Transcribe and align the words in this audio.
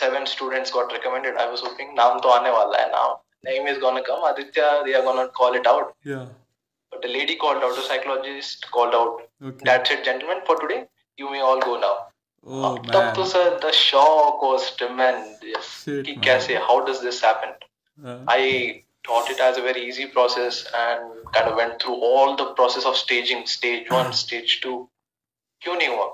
seven 0.00 0.26
students 0.26 0.70
got 0.70 0.92
recommended. 0.92 1.36
I 1.36 1.50
was 1.50 1.60
hoping 1.68 1.96
naam 2.02 2.20
to 2.26 2.36
aane 2.36 2.52
wala 2.58 2.82
hai. 2.82 2.90
Now 2.98 3.08
name 3.44 3.66
is 3.66 3.78
gonna 3.78 4.02
come. 4.02 4.24
Aditya, 4.24 4.82
they 4.84 4.94
are 4.94 5.02
gonna 5.02 5.28
call 5.28 5.54
it 5.54 5.66
out. 5.66 5.94
Yeah. 6.04 6.26
But 6.90 7.02
the 7.02 7.08
lady 7.08 7.36
called 7.36 7.62
out, 7.62 7.76
the 7.76 7.82
psychologist 7.82 8.70
called 8.70 8.94
out. 8.94 9.28
Okay. 9.42 9.64
That's 9.64 9.90
it, 9.90 10.04
gentlemen. 10.04 10.38
For 10.46 10.58
today, 10.58 10.84
you 11.16 11.30
may 11.30 11.40
all 11.40 11.60
go 11.60 11.78
now. 11.78 11.96
Oh, 12.46 12.80
man. 12.82 13.14
to 13.14 13.26
sir, 13.26 13.58
the 13.60 13.72
shock 13.72 14.40
was 14.40 14.74
tremendous. 14.76 15.82
Shit, 15.84 16.06
Ki 16.06 16.16
kaise, 16.16 16.56
how 16.58 16.84
does 16.84 17.02
this 17.02 17.20
happen? 17.20 17.50
Uh, 18.04 18.20
I 18.26 18.84
taught 19.04 19.28
it 19.30 19.40
as 19.40 19.58
a 19.58 19.62
very 19.62 19.86
easy 19.86 20.06
process 20.06 20.66
and 20.74 21.32
kind 21.32 21.48
of 21.48 21.56
went 21.56 21.82
through 21.82 21.94
all 21.94 22.36
the 22.36 22.46
process 22.54 22.86
of 22.86 22.96
staging, 22.96 23.46
stage 23.46 23.90
one, 23.90 24.12
stage 24.24 24.60
two, 24.62 24.88
tuning 25.62 25.98
work. 25.98 26.12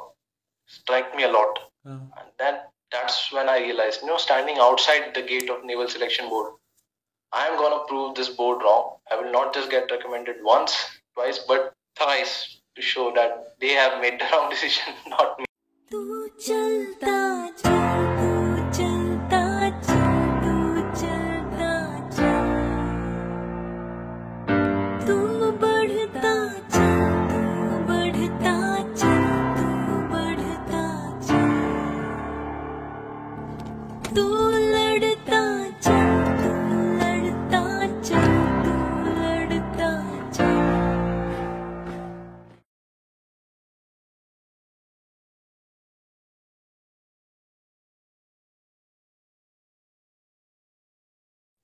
Strike 0.66 1.14
me 1.14 1.24
a 1.24 1.30
lot. 1.30 1.58
Uh, 1.86 1.90
and 1.90 2.28
then 2.38 2.54
that's 2.94 3.32
when 3.32 3.48
I 3.48 3.58
realized, 3.58 4.02
you 4.02 4.08
know, 4.08 4.16
standing 4.16 4.58
outside 4.60 5.14
the 5.14 5.22
gate 5.22 5.50
of 5.50 5.64
Naval 5.64 5.88
Selection 5.88 6.28
Board, 6.28 6.52
I 7.32 7.48
am 7.48 7.56
gonna 7.58 7.84
prove 7.88 8.14
this 8.14 8.28
board 8.28 8.62
wrong. 8.62 8.98
I 9.10 9.20
will 9.20 9.32
not 9.32 9.52
just 9.52 9.68
get 9.70 9.90
recommended 9.90 10.36
once, 10.42 10.76
twice, 11.14 11.40
but 11.40 11.72
thrice 11.98 12.60
to 12.76 12.82
show 12.82 13.12
that 13.16 13.56
they 13.60 13.70
have 13.70 14.00
made 14.00 14.20
the 14.20 14.26
wrong 14.32 14.48
decision, 14.48 14.94
not 15.08 15.38
me. 15.40 15.44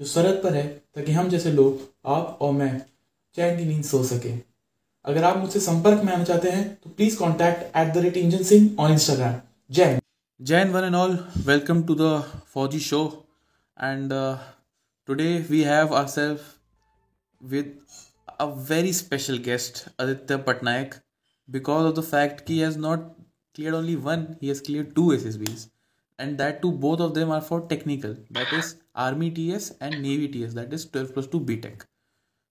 जो 0.00 0.06
सरहद 0.06 0.40
पर 0.44 0.54
है 0.54 0.66
ताकि 0.94 1.12
हम 1.12 1.28
जैसे 1.28 1.52
लोग 1.52 1.80
आप 2.14 2.38
और 2.42 2.52
मैं 2.52 2.70
चैन 3.36 3.56
की 3.58 3.64
नींद 3.64 3.84
सो 3.84 4.02
सके। 4.04 4.32
अगर 5.04 5.24
आप 5.24 5.36
मुझसे 5.36 5.60
संपर्क 5.60 6.02
में 6.04 6.12
आना 6.12 6.24
चाहते 6.24 6.50
हैं 6.50 6.64
तो 6.84 6.90
please 6.90 7.18
contact 7.18 7.76
at 7.76 7.92
the 7.94 8.04
rate 8.04 8.16
engine 8.16 8.42
Singh 8.44 8.82
on 8.84 8.92
Instagram 8.92 9.40
Jain 9.70 10.00
Jain 10.40 10.72
one 10.72 10.84
and 10.84 10.94
all 10.94 11.18
welcome 11.46 11.82
to 11.86 11.94
the 12.00 12.18
Fauji 12.54 12.80
show 12.88 13.04
and 13.76 14.12
today 15.08 15.32
we 15.50 15.62
have 15.62 15.94
our 15.94 16.06
self 16.08 16.52
with 17.40 17.66
a 18.40 18.46
very 18.68 18.92
special 18.92 19.38
guest, 19.38 19.88
Aditya 19.98 20.38
Patnaik, 20.38 20.94
because 21.48 21.86
of 21.86 21.94
the 21.94 22.02
fact 22.02 22.48
he 22.48 22.60
has 22.60 22.76
not 22.76 23.02
cleared 23.54 23.74
only 23.74 23.96
one, 23.96 24.36
he 24.40 24.48
has 24.48 24.60
cleared 24.60 24.94
two 24.94 25.08
SSBs. 25.16 25.68
And 26.18 26.38
that 26.38 26.62
too, 26.62 26.70
both 26.70 27.00
of 27.00 27.14
them 27.14 27.30
are 27.30 27.40
for 27.40 27.62
technical. 27.62 28.16
That 28.30 28.52
is 28.52 28.76
Army 28.94 29.30
TS 29.30 29.72
and 29.80 30.02
Navy 30.02 30.28
TS. 30.28 30.54
That 30.54 30.72
is 30.72 30.84
12 30.86 31.12
plus 31.14 31.26
2 31.26 31.40
BTech. 31.40 31.82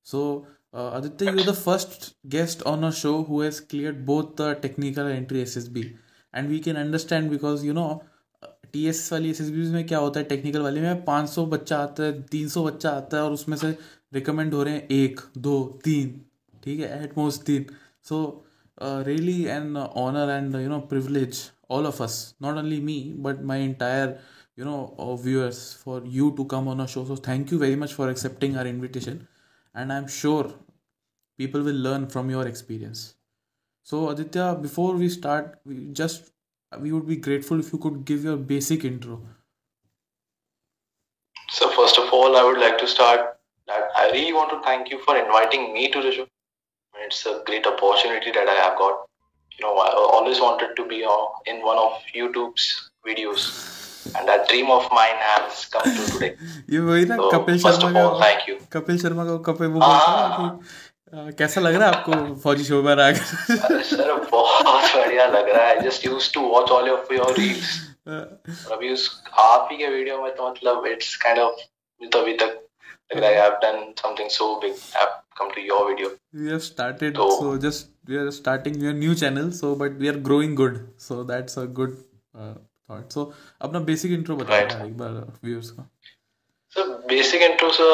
So, 0.06 0.47
uh, 0.74 0.91
Aditya, 0.96 1.31
you're 1.31 1.46
the 1.46 1.53
first 1.53 2.16
guest 2.28 2.63
on 2.63 2.84
our 2.84 2.91
show 2.91 3.23
who 3.23 3.41
has 3.41 3.59
cleared 3.59 4.06
both 4.06 4.35
the 4.35 4.56
technical 4.56 5.07
entry 5.07 5.44
SSB. 5.44 5.97
And 6.34 6.50
we 6.50 6.59
can 6.59 6.75
understand 6.75 7.29
because, 7.29 7.63
you 7.63 7.73
know, 7.73 8.03
T 8.73 8.85
S 8.88 9.12
वाली 9.12 9.29
S 9.29 9.40
S 9.41 9.50
B 9.52 9.63
में 9.72 9.85
क्या 9.88 9.97
होता 10.00 10.19
है 10.19 10.25
technical 10.25 10.62
वाले 10.62 10.81
में 10.81 11.03
500 11.06 11.46
बच्चा 11.50 11.78
आता 11.78 12.03
है 12.03 12.25
300 12.28 12.63
बच्चा 12.66 12.91
आता 12.91 13.18
है 13.18 13.23
और 13.23 13.31
उसमें 13.31 13.56
से 13.57 13.69
रिकमेंड 14.13 14.53
हो 14.53 14.63
रहे 14.63 14.73
हैं 14.73 14.88
एक 14.91 15.19
दो 15.47 15.53
तीन 15.84 16.19
ठीक 16.63 16.79
है 16.79 17.03
एट 17.03 17.18
मोस्ट 17.18 17.44
तीन 17.46 17.66
सो 18.09 18.19
uh, 18.79 19.03
really 19.06 19.47
an 19.50 19.78
uh, 19.78 19.89
honor 19.95 20.29
and 20.31 20.56
uh, 20.56 20.57
you 20.57 20.69
know 20.69 20.81
privilege 20.81 21.50
all 21.69 21.85
of 21.85 22.01
us 22.01 22.34
not 22.39 22.57
only 22.57 22.79
me 22.79 23.13
but 23.16 23.44
my 23.44 23.57
entire 23.57 24.19
you 24.56 24.66
know 24.66 24.95
uh, 24.97 25.16
viewers 25.16 25.73
for 25.73 26.01
you 26.06 26.35
to 26.35 26.45
come 26.45 26.67
on 26.67 26.79
our 26.81 26.88
show. 26.88 27.06
So 27.06 27.16
thank 27.16 27.51
you 27.51 27.59
very 27.59 27.75
much 27.75 27.94
for 27.94 28.09
accepting 28.09 28.57
our 28.57 28.66
invitation. 28.66 29.28
And 29.75 29.91
i'm 29.91 30.07
sure 30.07 30.53
people 31.38 31.61
will 31.61 31.81
learn 31.88 32.07
from 32.07 32.29
your 32.29 32.47
experience. 32.47 33.16
So 33.84 34.09
aditya 34.09 34.57
before 34.61 34.94
we 34.95 35.09
start 35.09 35.59
we 35.66 35.88
just 35.88 36.31
we 36.79 36.91
would 36.91 37.07
be 37.07 37.17
grateful 37.17 37.59
if 37.59 37.72
you 37.73 37.79
could 37.79 38.05
give 38.05 38.23
your 38.23 38.38
basic 38.38 38.85
intro. 38.85 39.22
So 41.50 41.69
first 41.72 41.97
of 41.97 42.11
all 42.11 42.35
i 42.35 42.44
would 42.44 42.59
like 42.59 42.78
to 42.79 42.88
start 42.88 43.40
i 43.69 44.09
really 44.11 44.34
want 44.34 44.50
to 44.51 44.61
thank 44.61 44.90
you 44.90 45.00
for 45.00 45.17
inviting 45.17 45.73
me 45.73 45.90
to 45.91 46.01
the 46.01 46.11
show. 46.11 46.32
It's 46.94 47.25
a 47.26 47.42
great 47.47 47.66
opportunity 47.66 48.31
that 48.32 48.48
I 48.48 48.54
have 48.54 48.76
got. 48.78 49.06
You 49.53 49.64
know, 49.64 49.76
I 49.78 49.91
always 50.16 50.41
wanted 50.41 50.75
to 50.76 50.84
be 50.86 51.04
uh, 51.04 51.26
in 51.47 51.62
one 51.62 51.78
of 51.78 51.92
YouTube's 52.14 52.91
videos, 53.06 53.47
and 54.14 54.28
that 54.28 54.48
dream 54.48 54.70
of 54.70 54.91
mine 54.92 55.16
has 55.19 55.64
come 55.66 55.82
true 55.86 56.06
today. 56.10 56.31
ये 56.70 56.78
वही 56.88 57.04
ना 57.06 57.16
So 57.16 57.31
Kapil 57.34 57.62
first 57.62 57.81
Sharma 57.81 57.91
of 57.91 57.97
all, 58.03 58.20
का 58.20 58.25
thank 58.25 58.47
you. 58.48 58.56
Kapil 58.72 58.98
Sharma 59.03 59.25
का 59.25 59.36
कपिल 59.53 59.66
वो 59.66 59.81
बोलता 59.81 59.97
है 59.97 60.28
ना 60.28 60.34
हाँ। 60.36 60.59
कि 60.59 61.16
आ, 61.16 61.31
कैसा 61.38 61.60
लग 61.60 61.75
रहा 61.75 61.88
है 61.88 61.94
आपको 61.97 62.34
फौजी 62.42 62.64
शो 62.64 62.82
में 62.82 62.92
आकर 62.92 63.56
अरे 63.64 63.82
सर 63.91 64.14
बहुत 64.31 64.94
बढ़िया 64.97 65.26
लग 65.26 65.48
रहा 65.48 65.66
है 65.66 65.81
just 65.88 66.06
use 66.06 66.32
to 66.34 66.41
watch 66.48 66.70
all 66.70 66.91
of 66.91 67.12
your 67.12 67.32
reels 67.38 67.76
और 68.09 68.72
अभी 68.72 68.92
उस 68.92 69.10
आप 69.48 69.69
ही 69.72 69.76
के 69.78 69.88
वीडियो 69.97 70.22
में 70.22 70.34
तो 70.36 70.50
मतलब 70.50 70.86
इट्स 70.86 71.16
काइंड 71.25 71.38
ऑफ 71.41 71.56
तो 72.00 72.19
अभी 72.20 72.34
तक 72.42 72.60
लग 73.14 73.20
रहा 73.20 73.31
है 73.31 73.36
I 73.36 73.42
have 73.42 73.59
done 73.64 73.92
something 74.03 74.31
so 74.38 74.54
big 74.64 74.72
I 74.72 75.00
have 75.03 75.19
come 75.38 75.50
to 75.54 75.60
your 75.72 75.84
video 75.91 76.10
we 76.38 76.50
have 76.54 76.64
started 76.69 77.20
So- 77.22 77.28
so 77.42 77.53
just 77.66 77.91
we 78.12 78.19
are 78.22 78.31
starting 78.38 78.81
your 78.86 78.94
new 79.03 79.14
channel 79.25 79.53
so 79.60 79.75
but 79.82 80.00
we 80.04 80.10
are 80.14 80.19
growing 80.31 80.56
good 80.62 80.81
so 81.09 81.19
that's 81.31 81.60
a 81.62 81.66
good 81.81 81.94
uh, 82.42 82.54
thought 82.91 83.14
so 83.19 83.25
अपना 83.69 83.84
basic 83.92 84.16
intro 84.19 84.36
बता 84.42 84.53
Right. 84.56 84.72
यार 84.72 84.86
एक 84.86 84.97
बार 85.04 85.16
viewers 85.48 85.70
का 85.78 85.88
So 86.76 86.82
basic 87.10 87.42
intro, 87.44 87.69
sir. 87.75 87.92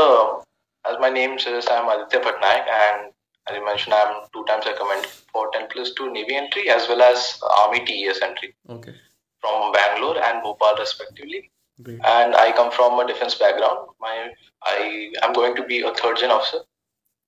As 0.84 0.96
my 1.02 1.08
name 1.16 1.34
says, 1.42 1.66
I'm 1.74 1.90
Aditya 1.92 2.20
Patnaik, 2.24 2.70
and 2.76 3.04
as 3.46 3.56
you 3.58 3.60
mentioned, 3.66 3.94
I'm 3.98 4.16
two 4.36 4.42
times 4.48 4.66
recommended 4.70 5.12
for 5.34 5.44
10 5.56 5.68
plus 5.74 5.92
2 6.00 6.08
Navy 6.16 6.34
entry 6.40 6.64
as 6.76 6.88
well 6.92 7.04
as 7.06 7.28
Army 7.58 7.80
TES 7.90 8.20
entry 8.28 8.50
okay 8.76 8.94
from 9.42 9.70
Bangalore 9.76 10.18
and 10.30 10.42
Bhopal 10.48 10.74
respectively. 10.80 11.40
great 11.81 11.99
And 12.05 12.35
I 12.35 12.51
come 12.51 12.71
from 12.71 12.99
a 12.99 13.07
defense 13.07 13.35
background. 13.35 13.89
My 13.99 14.29
I 14.63 15.11
am 15.23 15.33
going 15.33 15.55
to 15.55 15.63
be 15.63 15.81
a 15.81 15.93
third 15.93 16.17
gen 16.17 16.31
officer, 16.31 16.59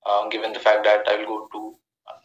uh, 0.06 0.28
given 0.28 0.52
the 0.52 0.60
fact 0.60 0.84
that 0.84 1.08
I 1.08 1.16
will 1.16 1.26
go 1.26 1.48
to 1.52 1.76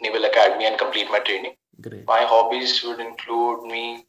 Naval 0.01 0.25
Academy 0.25 0.65
and 0.65 0.77
complete 0.77 1.09
my 1.09 1.19
training. 1.19 1.55
great 1.81 2.05
My 2.07 2.23
hobbies 2.23 2.83
would 2.83 2.99
include 2.99 3.63
me 3.63 4.05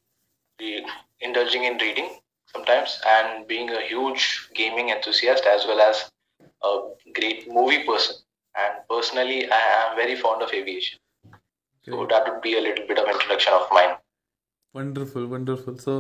indulging 1.21 1.65
in 1.65 1.79
reading 1.79 2.09
sometimes 2.53 3.01
and 3.07 3.47
being 3.47 3.71
a 3.71 3.81
huge 3.83 4.49
gaming 4.55 4.91
enthusiast 4.91 5.45
as 5.47 5.67
well 5.67 5.81
as 5.81 6.11
a 6.65 6.81
great 7.15 7.51
movie 7.51 7.85
person. 7.85 8.17
And 8.57 8.75
personally, 8.91 9.51
I 9.51 9.63
am 9.83 9.97
very 9.97 10.17
fond 10.17 10.43
of 10.43 10.53
aviation. 10.53 10.99
So 11.85 12.07
that 12.11 12.29
would 12.29 12.43
be 12.43 12.57
a 12.59 12.61
little 12.61 12.87
bit 12.87 12.99
of 12.99 13.09
introduction 13.09 13.53
of 13.53 13.67
mine. 13.73 13.97
wonderful 14.75 15.27
wonderful 15.27 15.77
so 15.79 15.93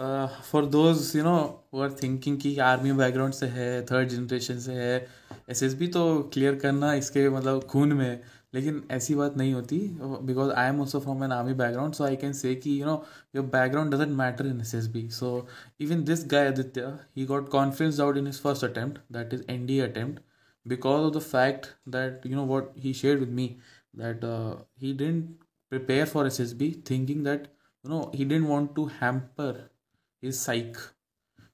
uh, 0.00 0.64
those 0.66 1.12
you 1.16 1.22
know 1.22 1.38
who 1.72 1.82
are 1.82 1.90
thinking 1.92 2.40
कि 2.42 2.56
army 2.64 2.92
background 2.94 3.34
से 3.34 3.46
है 3.48 3.70
third 3.86 4.08
generation 4.08 4.58
से 4.58 4.72
है 4.74 4.94
SSB 5.50 5.86
तो 5.88 6.02
clear 6.34 6.54
करना 6.54 6.92
इसके 6.94 7.28
मतलब 7.28 7.64
खून 7.64 7.92
में 7.92 8.20
लेकिन 8.54 8.82
ऐसी 8.90 9.14
बात 9.14 9.36
नहीं 9.36 9.52
होती 9.54 9.78
because 10.22 10.50
I 10.52 10.68
am 10.68 10.80
also 10.80 11.00
from 11.00 11.24
an 11.24 11.32
army 11.32 11.52
background 11.54 11.94
so 11.94 12.04
I 12.04 12.16
can 12.16 12.32
say 12.32 12.54
कि 12.54 12.80
you 12.80 12.86
know 12.86 12.94
your 13.36 13.44
background 13.46 13.94
doesn't 13.94 14.16
matter 14.18 14.46
in 14.46 14.60
S 14.60 14.74
S 14.74 14.86
B 14.86 15.08
so 15.10 15.30
even 15.80 16.04
this 16.04 16.24
guy 16.30 16.48
Aditya 16.48 16.92
he 17.16 17.26
got 17.26 17.48
confidence 17.48 18.00
out 18.00 18.16
in 18.16 18.26
his 18.26 18.40
first 18.40 18.64
attempt 18.64 18.98
that 19.12 19.34
is 19.34 19.44
an 19.50 19.66
D 19.66 19.78
attempt 19.80 20.86
of 20.86 21.14
the 21.14 21.20
fact 21.20 21.66
that 21.88 22.26
you 22.26 22.36
know 22.36 22.44
what 22.46 22.72
he 22.78 22.94
share 22.94 23.18
with 23.18 23.30
me 23.32 23.48
that 23.96 24.24
he 24.82 24.92
didn't 24.94 25.24
prepare 25.72 26.06
for 26.06 26.26
S 26.26 26.40
S 26.40 26.52
B 26.54 26.74
thinking 26.90 27.24
that 27.24 27.46
you 27.84 27.90
know 27.90 28.10
he 28.14 28.24
didn't 28.24 28.46
want 28.48 28.74
to 28.74 28.88
hamper 29.00 29.52
his 30.21 30.39
psyche 30.39 30.79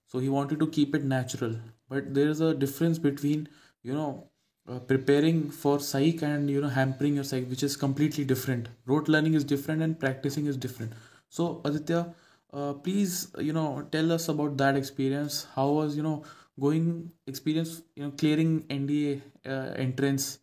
so 0.07 0.19
he 0.19 0.29
wanted 0.29 0.59
to 0.59 0.67
keep 0.67 0.95
it 0.95 1.03
natural 1.03 1.55
but 1.89 2.13
there 2.13 2.29
is 2.29 2.41
a 2.41 2.53
difference 2.53 2.99
between 2.99 3.47
you 3.83 3.93
know 3.93 4.27
uh, 4.69 4.79
preparing 4.79 5.49
for 5.49 5.79
psych 5.79 6.21
and 6.21 6.49
you 6.49 6.61
know 6.61 6.69
hampering 6.69 7.15
your 7.15 7.23
psych 7.23 7.47
which 7.49 7.63
is 7.63 7.75
completely 7.75 8.23
different 8.23 8.69
rote 8.85 9.07
learning 9.07 9.33
is 9.33 9.43
different 9.43 9.81
and 9.81 9.99
practicing 9.99 10.45
is 10.45 10.57
different 10.57 10.93
so 11.29 11.61
aditya 11.65 12.13
uh, 12.53 12.73
please 12.73 13.31
you 13.39 13.53
know 13.53 13.87
tell 13.91 14.11
us 14.11 14.27
about 14.29 14.57
that 14.57 14.75
experience 14.75 15.47
how 15.55 15.67
was 15.69 15.95
you 15.95 16.03
know 16.03 16.23
going 16.59 17.11
experience 17.27 17.81
you 17.95 18.03
know 18.03 18.11
clearing 18.11 18.61
nda 18.69 19.21
uh, 19.45 19.71
entrance 19.87 20.39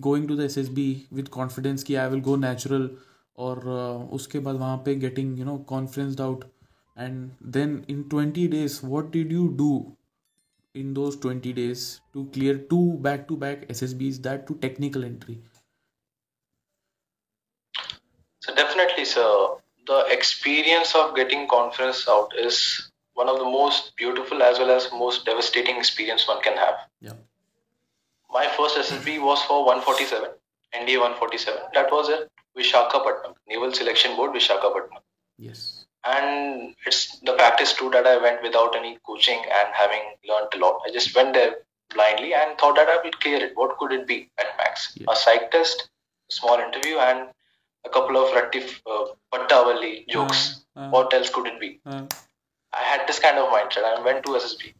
going 0.00 0.26
to 0.28 0.36
the 0.36 0.44
ssb 0.44 1.06
with 1.10 1.30
confidence 1.30 1.82
कि 1.84 1.96
i 2.04 2.08
will 2.08 2.24
go 2.30 2.36
natural 2.36 2.88
और 3.44 3.58
uh, 3.58 4.12
उसके 4.16 4.38
बाद 4.44 4.56
वहाँ 4.56 4.76
पे 4.84 4.94
getting 5.00 5.32
you 5.38 5.46
know 5.48 5.56
conferenced 5.72 6.20
out 6.26 6.44
and 7.03 7.51
then 7.57 7.85
in 7.87 8.03
20 8.09 8.47
days 8.55 8.81
what 8.93 9.11
did 9.11 9.31
you 9.31 9.45
do 9.61 9.71
in 10.81 10.93
those 10.93 11.17
20 11.17 11.53
days 11.53 12.01
to 12.13 12.25
clear 12.35 12.57
two 12.73 12.83
back 13.07 13.27
to 13.31 13.37
back 13.45 13.67
ssbs 13.75 14.21
that 14.27 14.45
to 14.47 14.55
technical 14.67 15.03
entry 15.13 15.39
So 18.41 18.53
definitely, 18.55 19.05
sir, 19.05 19.55
the 19.87 20.05
experience 20.13 20.95
of 20.95 21.15
getting 21.15 21.47
conference 21.47 22.07
out 22.09 22.31
is 22.35 22.89
one 23.13 23.29
of 23.29 23.37
the 23.37 23.45
most 23.45 23.95
beautiful 23.95 24.41
as 24.41 24.57
well 24.57 24.71
as 24.71 24.87
most 24.91 25.25
devastating 25.25 25.77
experience 25.77 26.27
one 26.27 26.41
can 26.41 26.57
have. 26.57 26.79
yeah 27.01 27.13
My 28.33 28.47
first 28.57 28.77
SSB 28.77 29.21
was 29.21 29.43
for 29.43 29.65
147, 29.65 30.29
NDA 30.73 30.99
147. 30.99 31.61
That 31.73 31.91
was 31.91 32.09
at 32.09 32.29
Vishakhapatnam, 32.57 33.35
Naval 33.47 33.73
Selection 33.73 34.15
Board, 34.15 34.33
Vishakhapatnam. 34.33 35.01
yes 35.37 35.80
And 36.04 36.74
it's 36.86 37.18
the 37.20 37.32
fact 37.38 37.60
is 37.60 37.72
true 37.72 37.90
that 37.90 38.06
I 38.06 38.16
went 38.24 38.42
without 38.42 38.76
any 38.76 38.98
coaching 39.06 39.40
and 39.60 39.68
having 39.74 40.02
learned 40.28 40.52
a 40.54 40.58
lot. 40.58 40.80
I 40.86 40.92
just 40.92 41.14
went 41.16 41.34
there 41.34 41.56
blindly 41.94 42.32
and 42.34 42.56
thought 42.58 42.76
that 42.76 42.88
I 42.88 42.98
would 43.04 43.18
clear 43.20 43.38
it. 43.46 43.56
What 43.56 43.76
could 43.78 43.92
it 43.92 44.06
be 44.06 44.30
at 44.38 44.46
max? 44.58 44.92
Yeah. 44.96 45.06
A 45.10 45.16
psych 45.16 45.50
test, 45.50 45.88
a 46.30 46.34
small 46.34 46.58
interview, 46.66 46.96
and 46.98 47.26
a 47.84 47.88
couple 47.88 48.16
of 48.22 48.30
rectif 48.38 48.78
uh, 48.86 49.04
pattawali 49.34 50.06
jokes. 50.08 50.64
Uh, 50.76 50.80
uh, 50.80 50.88
What 50.90 51.12
else 51.12 51.30
could 51.30 51.46
it 51.46 51.58
be? 51.60 51.80
uh, 51.86 52.02
I 52.72 52.82
had 52.92 53.06
this 53.08 53.18
kind 53.18 53.38
of 53.38 53.48
mindset. 53.52 53.84
I 53.84 54.00
went 54.04 54.24
to 54.24 54.36
SSB. 54.36 54.74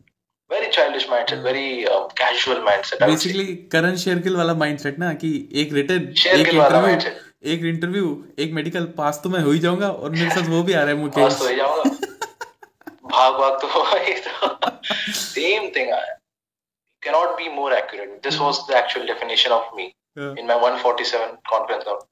Very 0.50 0.70
childish 0.70 1.06
mindset, 1.08 1.38
Yeah. 1.38 1.42
very 1.42 1.86
uh, 1.88 2.06
casual 2.22 2.56
mindset. 2.70 3.02
I 3.02 3.08
would 3.08 3.20
say. 3.20 3.32
Basically 3.32 3.54
करण 3.72 3.96
शेरगिल 4.06 4.36
वाला 4.36 4.54
mindset 4.64 4.98
ना 4.98 5.12
कि 5.22 5.30
एक 5.62 5.72
written 5.74 6.08
एक 6.10 6.18
शेरगिल 6.18 6.58
वाला 6.58 6.76
interview 6.78 6.94
mindset. 6.96 7.22
एक 7.43 7.63
interview 7.65 8.07
एक 8.39 8.51
medical 8.53 8.83
pass 8.97 9.19
तो 9.23 9.29
मैं 9.29 9.39
हो 9.39 9.51
ही 9.51 9.59
जाऊँगा 9.59 9.89
और 9.91 10.09
मेरे 10.09 10.29
साथ 10.29 10.49
वो 10.49 10.61
भी 10.63 10.73
आ 10.73 10.81
रहा 10.81 10.89
है 10.89 10.95
मुकेश। 10.95 11.33
पास 11.33 11.99
भाग 13.05 13.33
भाग 13.33 13.57
तो 13.61 13.67
same 15.13 15.63
thing 15.75 15.91
can 17.03 17.13
not 17.13 17.35
be 17.37 17.49
more 17.49 17.73
accurate 17.73 18.19
this 18.23 18.37
was 18.39 18.59
the 18.69 18.75
actual 18.75 19.05
definition 19.07 19.51
of 19.51 19.75
me 19.75 19.83
in 20.17 20.45
my 20.47 20.59
147 20.59 21.15
conference 21.49 21.83
of 21.83 22.03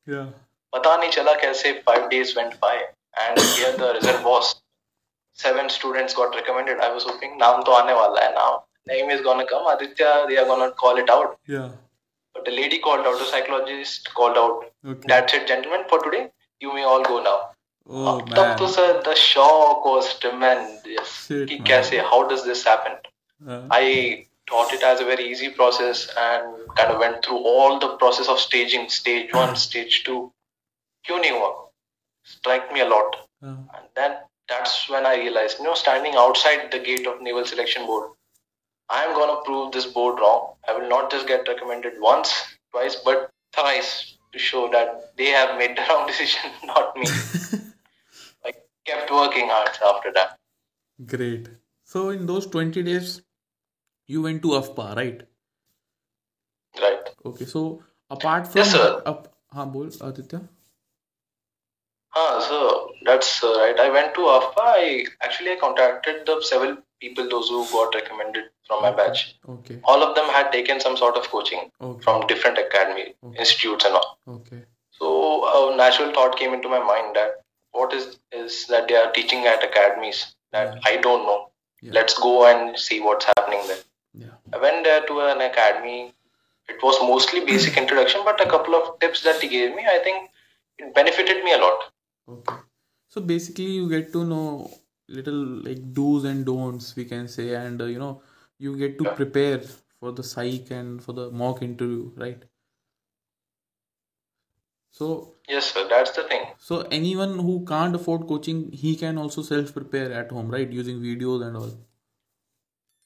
पता 0.73 0.95
नहीं 0.95 1.09
चला 1.09 1.33
कैसे 1.33 1.71
5 1.89 2.07
days 2.09 2.33
went 2.37 2.53
by 2.61 2.77
and 2.77 3.39
here 3.39 3.77
the 3.77 3.91
result 3.95 4.25
was 4.25 4.55
seven 5.39 5.67
students 5.67 6.15
got 6.15 6.35
recommended 6.35 6.81
I 6.81 6.91
was 6.91 7.05
hoping 7.07 7.37
नाम 7.41 7.61
तो 7.63 7.71
आने 7.71 7.93
वाला 7.93 8.23
है 8.23 8.33
now 8.33 8.57
name 8.87 9.11
is 9.11 9.21
gonna 9.23 9.43
come 9.51 9.67
Aditya 9.67 10.13
they 10.27 10.35
are 10.35 10.47
gonna 10.47 10.67
call 10.83 10.99
it 10.99 11.09
out 11.09 11.35
या 11.49 11.69
the 12.48 12.50
lady 12.50 12.78
called 12.78 13.06
out 13.06 13.18
the 13.18 13.24
psychologist 13.32 14.12
called 14.14 14.36
out 14.44 14.64
okay 14.92 15.08
that's 15.12 15.34
it 15.34 15.46
gentlemen 15.46 15.84
for 15.88 15.98
today 16.04 16.22
you 16.60 16.72
may 16.74 16.84
all 16.92 17.02
go 17.08 17.22
now 17.22 17.36
oh 18.04 18.20
तब 18.20 18.36
man 18.36 18.58
तो 18.58 18.68
sir 18.76 19.02
the 19.08 19.14
shock 19.24 19.84
was 19.94 20.12
tremendous 20.24 21.10
Shit, 21.26 21.48
कि 21.48 21.58
man. 21.58 21.66
कैसे 21.72 22.00
how 22.12 22.22
does 22.34 22.44
this 22.52 22.64
happen 22.72 22.96
Uh, 23.52 23.56
I 23.76 24.26
thought 24.50 24.72
it 24.74 24.82
as 24.88 25.00
a 25.00 25.04
very 25.06 25.24
easy 25.30 25.48
process 25.56 26.02
and 26.24 26.52
kind 26.76 26.90
of 26.92 26.98
went 27.00 27.24
through 27.24 27.38
all 27.52 27.78
the 27.84 27.88
process 28.02 28.28
of 28.34 28.38
staging 28.44 28.84
stage 28.96 29.32
one 29.38 29.54
stage 29.62 29.96
two 30.08 30.20
क्यों 31.06 31.18
नहीं 31.20 31.30
हुआ 31.38 31.50
strike 32.34 32.70
me 32.76 32.80
a 32.84 32.88
lot 32.92 33.16
uh, 33.48 33.56
and 33.78 33.88
then 34.00 34.14
that's 34.52 34.74
when 34.92 35.06
I 35.10 35.14
realized 35.22 35.58
you 35.60 35.66
know 35.66 35.74
standing 35.80 36.14
outside 36.24 36.70
the 36.76 36.80
gate 36.88 37.06
of 37.12 37.20
naval 37.28 37.44
selection 37.52 37.86
board 37.90 38.06
I 38.90 39.04
am 39.04 39.14
gonna 39.14 39.40
prove 39.44 39.72
this 39.72 39.86
board 39.86 40.18
wrong 40.20 40.54
I 40.68 40.76
will 40.78 40.88
not 40.88 41.10
just 41.10 41.26
get 41.26 41.48
recommended 41.48 41.94
once 42.00 42.32
twice 42.70 42.96
but 43.04 43.30
thrice 43.54 44.16
to 44.32 44.38
show 44.38 44.68
that 44.70 45.16
they 45.16 45.26
have 45.26 45.58
made 45.58 45.76
the 45.76 45.86
wrong 45.88 46.06
decision 46.06 46.50
not 46.64 46.96
me 46.96 47.06
I 48.44 48.52
kept 48.86 49.10
working 49.10 49.48
hard 49.48 49.70
after 49.92 50.12
that 50.12 50.38
great 51.14 51.48
so 51.84 52.08
in 52.10 52.26
those 52.26 52.46
20 52.46 52.82
days 52.82 53.22
you 54.06 54.22
went 54.22 54.42
to 54.42 54.56
afpa 54.60 54.88
right 54.96 55.22
right 56.82 57.14
okay 57.32 57.46
so 57.46 57.82
apart 58.10 58.46
from 58.46 58.62
Yes, 58.62 58.72
sir. 58.72 58.90
up 59.06 59.30
हाँ 59.54 59.70
बोल 59.72 59.90
Aditya 60.02 60.46
Ah, 62.16 62.40
so 62.48 62.56
that's 63.06 63.42
uh, 63.42 63.48
right. 63.60 63.78
I 63.84 63.90
went 63.90 64.14
to 64.16 64.20
AFPA. 64.32 64.64
I 64.64 65.04
actually 65.20 65.50
I 65.52 65.56
contacted 65.56 66.20
the 66.26 66.40
several 66.48 66.76
people, 66.99 67.27
those 67.29 67.49
who 67.49 67.65
got 67.71 67.93
recommended 67.95 68.45
from 68.67 68.81
my 68.83 68.91
batch. 68.91 69.35
okay 69.47 69.79
All 69.83 70.03
of 70.07 70.15
them 70.15 70.29
had 70.37 70.51
taken 70.51 70.79
some 70.79 70.97
sort 70.97 71.15
of 71.21 71.27
coaching 71.35 71.69
okay 71.81 72.03
from 72.07 72.27
different 72.31 72.57
academy 72.65 73.05
Okay. 73.27 73.39
institutes 73.45 73.85
and 73.85 73.95
all. 74.01 74.09
okay 74.37 74.61
So 74.99 75.09
a 75.57 75.75
natural 75.77 76.11
thought 76.15 76.37
came 76.39 76.53
into 76.57 76.69
my 76.75 76.79
mind 76.91 77.15
that 77.19 77.35
what 77.79 77.93
is 77.99 78.05
is 78.43 78.55
that 78.73 78.87
they 78.89 78.95
are 79.01 79.11
teaching 79.17 79.45
at 79.53 79.63
academies 79.69 80.19
that 80.57 80.73
Yeah. 80.75 80.91
I 80.91 80.97
don't 81.07 81.23
know. 81.29 81.39
Yeah. 81.87 81.93
Let's 81.97 82.15
go 82.27 82.31
and 82.51 82.77
see 82.85 82.99
what's 83.07 83.27
happening 83.31 83.61
there. 83.71 83.83
yeah 84.23 84.35
I 84.57 84.61
went 84.65 84.83
there 84.89 85.03
to 85.11 85.19
an 85.27 85.41
academy. 85.49 85.99
It 86.73 86.81
was 86.87 86.97
mostly 87.11 87.43
basic 87.51 87.77
introduction, 87.83 88.21
but 88.29 88.41
a 88.45 88.49
couple 88.55 88.75
of 88.79 88.89
tips 89.03 89.21
that 89.27 89.41
he 89.45 89.49
gave 89.53 89.75
me, 89.77 89.85
I 89.93 89.99
think 90.07 90.29
it 90.83 90.93
benefited 90.97 91.43
me 91.47 91.53
a 91.53 91.61
lot. 91.65 91.85
Okay. 92.35 92.57
So 93.15 93.21
basically, 93.33 93.69
you 93.77 93.87
get 93.93 94.11
to 94.17 94.23
know 94.33 94.45
little 95.09 95.41
like 95.67 95.93
do's 95.93 96.23
and 96.25 96.45
don'ts, 96.45 96.95
we 96.95 97.05
can 97.05 97.27
say, 97.27 97.55
and 97.55 97.81
uh, 97.81 97.85
you 97.85 97.99
know, 97.99 98.21
you 98.57 98.77
get 98.77 98.97
to 98.99 99.05
prepare 99.11 99.59
for 99.99 100.11
the 100.11 100.23
psych 100.23 100.71
and 100.71 101.03
for 101.03 101.13
the 101.13 101.29
mock 101.31 101.61
interview, 101.61 102.11
right? 102.15 102.43
So, 104.91 105.35
Yes, 105.47 105.71
sir. 105.73 105.87
That's 105.89 106.11
the 106.11 106.23
thing. 106.23 106.43
so 106.57 106.81
anyone 106.91 107.39
who 107.39 107.65
can't 107.65 107.95
afford 107.95 108.27
coaching, 108.27 108.71
he 108.71 108.95
can 108.95 109.17
also 109.17 109.41
self 109.41 109.73
prepare 109.73 110.11
at 110.13 110.31
home, 110.31 110.49
right? 110.49 110.69
Using 110.69 110.99
videos 111.01 111.45
and 111.45 111.57
all. 111.57 111.71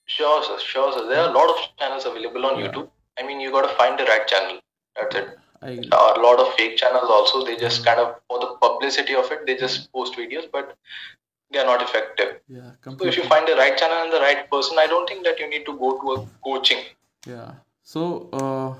Sure, 0.05 0.43
sir. 0.43 0.59
Sure, 0.59 0.91
sir. 0.93 1.07
There 1.07 1.19
are 1.21 1.29
a 1.29 1.33
lot 1.33 1.49
of 1.49 1.55
channels 1.77 2.05
available 2.05 2.45
on 2.45 2.59
Yeah. 2.59 2.67
YouTube. 2.71 2.89
I 3.19 3.23
mean, 3.23 3.39
you 3.39 3.51
got 3.51 3.69
to 3.69 3.75
find 3.75 3.97
the 3.99 4.05
right 4.05 4.27
channel. 4.27 4.59
That's 4.95 5.15
it. 5.15 5.37
I 5.61 5.75
There 5.75 5.99
are 5.99 6.19
a 6.19 6.23
lot 6.23 6.39
of 6.39 6.53
fake 6.55 6.75
channels 6.77 7.09
also. 7.09 7.45
They 7.45 7.55
just 7.55 7.85
kind 7.85 7.99
of, 7.99 8.15
for 8.27 8.39
the 8.39 8.55
publicity 8.61 9.15
of 9.15 9.31
it, 9.31 9.45
they 9.45 9.55
just 9.55 9.91
post 9.93 10.15
videos, 10.15 10.49
but 10.51 10.75
they 11.53 11.59
are 11.59 11.65
not 11.65 11.81
effective. 11.81 12.39
Yeah, 12.47 12.71
completely. 12.81 13.11
So 13.11 13.17
if 13.17 13.23
you 13.23 13.29
find 13.29 13.47
the 13.47 13.55
right 13.55 13.77
channel 13.77 14.03
and 14.03 14.13
the 14.13 14.19
right 14.19 14.49
person, 14.49 14.77
I 14.77 14.87
don't 14.87 15.07
think 15.07 15.23
that 15.25 15.39
you 15.39 15.49
need 15.49 15.65
to 15.65 15.77
go 15.77 15.91
to 15.99 16.11
a 16.13 16.27
coaching. 16.43 16.83
Yeah. 17.25 17.51
So 17.81 18.29
uh, 18.33 18.73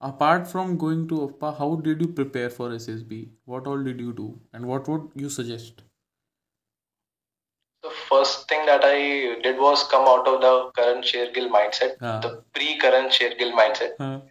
apart 0.00 0.46
from 0.46 0.76
going 0.76 1.06
to 1.08 1.20
AFPA, 1.28 1.58
how 1.58 1.76
did 1.76 2.00
you 2.00 2.08
prepare 2.08 2.50
for 2.50 2.70
SSB? 2.70 3.28
What 3.44 3.66
all 3.66 3.82
did 3.82 4.00
you 4.00 4.12
do, 4.12 4.38
and 4.52 4.66
what 4.66 4.88
would 4.88 5.08
you 5.14 5.30
suggest? 5.30 5.82
The 7.82 7.90
first 8.08 8.48
thing 8.48 8.66
that 8.66 8.82
I 8.84 9.40
did 9.42 9.58
was 9.58 9.84
come 9.84 10.06
out 10.06 10.28
of 10.28 10.40
the 10.42 10.70
current 10.78 11.04
sharegill 11.04 11.48
mindset, 11.48 11.98
the 11.98 12.42
pre-current 12.52 13.12
sharegill 13.12 13.52
mindset, 13.52 13.96
हाँ. 13.98 14.22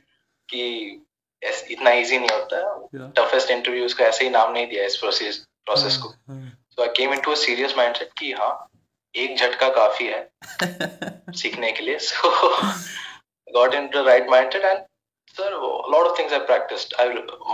कि 0.49 1.05
इतना 1.43 1.91
easy 1.91 2.17
नहीं 2.19 2.29
होता 2.29 3.11
toughest 3.17 3.51
interviews 3.51 3.93
का 3.93 4.05
ऐसे 4.05 4.23
ही 4.25 4.29
नाम 4.29 4.51
नहीं 4.51 4.67
दिया 4.67 4.85
इस 4.85 4.95
प्रोसेस 4.97 5.37
प्रोसेस 5.65 5.97
को 5.97 6.09
so 6.79 6.83
I 6.83 6.89
came 6.97 7.13
into 7.13 7.31
a 7.31 7.35
serious 7.35 7.73
mindset 7.77 8.11
कि 8.17 8.31
हाँ 8.31 8.51
एक 9.15 9.37
झटका 9.37 9.67
काफ़ी 9.75 10.05
है 10.07 10.19
सीखने 11.39 11.71
के 11.71 11.83
लिए। 11.83 11.97
So 11.99 12.29
got 13.55 13.73
in 13.73 13.87
the 13.95 14.03
right 14.07 14.29
mindset 14.29 14.65
and 14.65 14.85
sir 15.37 15.55
a 15.55 15.91
lot 15.93 16.07
of 16.09 16.13
things 16.19 16.35
i 16.35 16.39
practiced. 16.45 16.93
I 17.01 17.05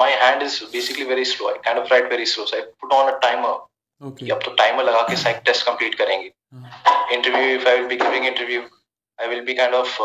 my 0.01 0.09
hand 0.19 0.43
is 0.43 0.57
basically 0.75 1.07
very 1.13 1.25
slow. 1.31 1.49
I 1.49 1.57
kind 1.65 1.81
of 1.81 1.89
write 1.93 2.07
very 2.13 2.27
slow. 2.33 2.45
So 2.51 2.59
i 2.59 2.61
put 2.83 2.93
on 2.99 3.09
a 3.13 3.17
timer. 3.25 3.53
Okay. 4.01 4.29
अब 4.31 4.43
तो 4.45 4.53
timer 4.61 4.83
लगा 4.83 5.01
के 5.09 5.15
psych 5.23 5.41
test 5.45 5.65
complete 5.65 5.95
करेंगे। 5.95 6.31
Interview 7.15 7.55
if 7.55 7.67
I 7.69 7.77
will 7.77 7.87
be 7.87 7.97
giving 8.03 8.25
interview 8.27 8.61
I 9.19 9.27
will 9.27 9.41
be 9.45 9.55
kind 9.55 9.75
of 9.75 9.97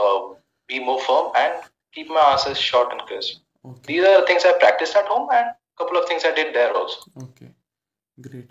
be 0.69 0.81
more 0.85 1.01
firm 1.03 1.39
and 1.39 1.63
keep 1.95 2.11
my 2.11 2.31
answers 2.33 2.59
short 2.71 2.93
and 2.93 3.07
crisp 3.09 3.87
these 3.87 4.05
are 4.07 4.27
things 4.29 4.47
I 4.47 4.59
practice 4.67 4.97
at 4.97 5.11
home 5.11 5.33
and 5.35 5.53
couple 5.81 5.99
of 5.99 6.09
things 6.09 6.25
i 6.29 6.31
did 6.39 6.55
there 6.55 6.73
also. 6.79 6.99
Okay. 7.23 7.47
Great. 8.19 8.51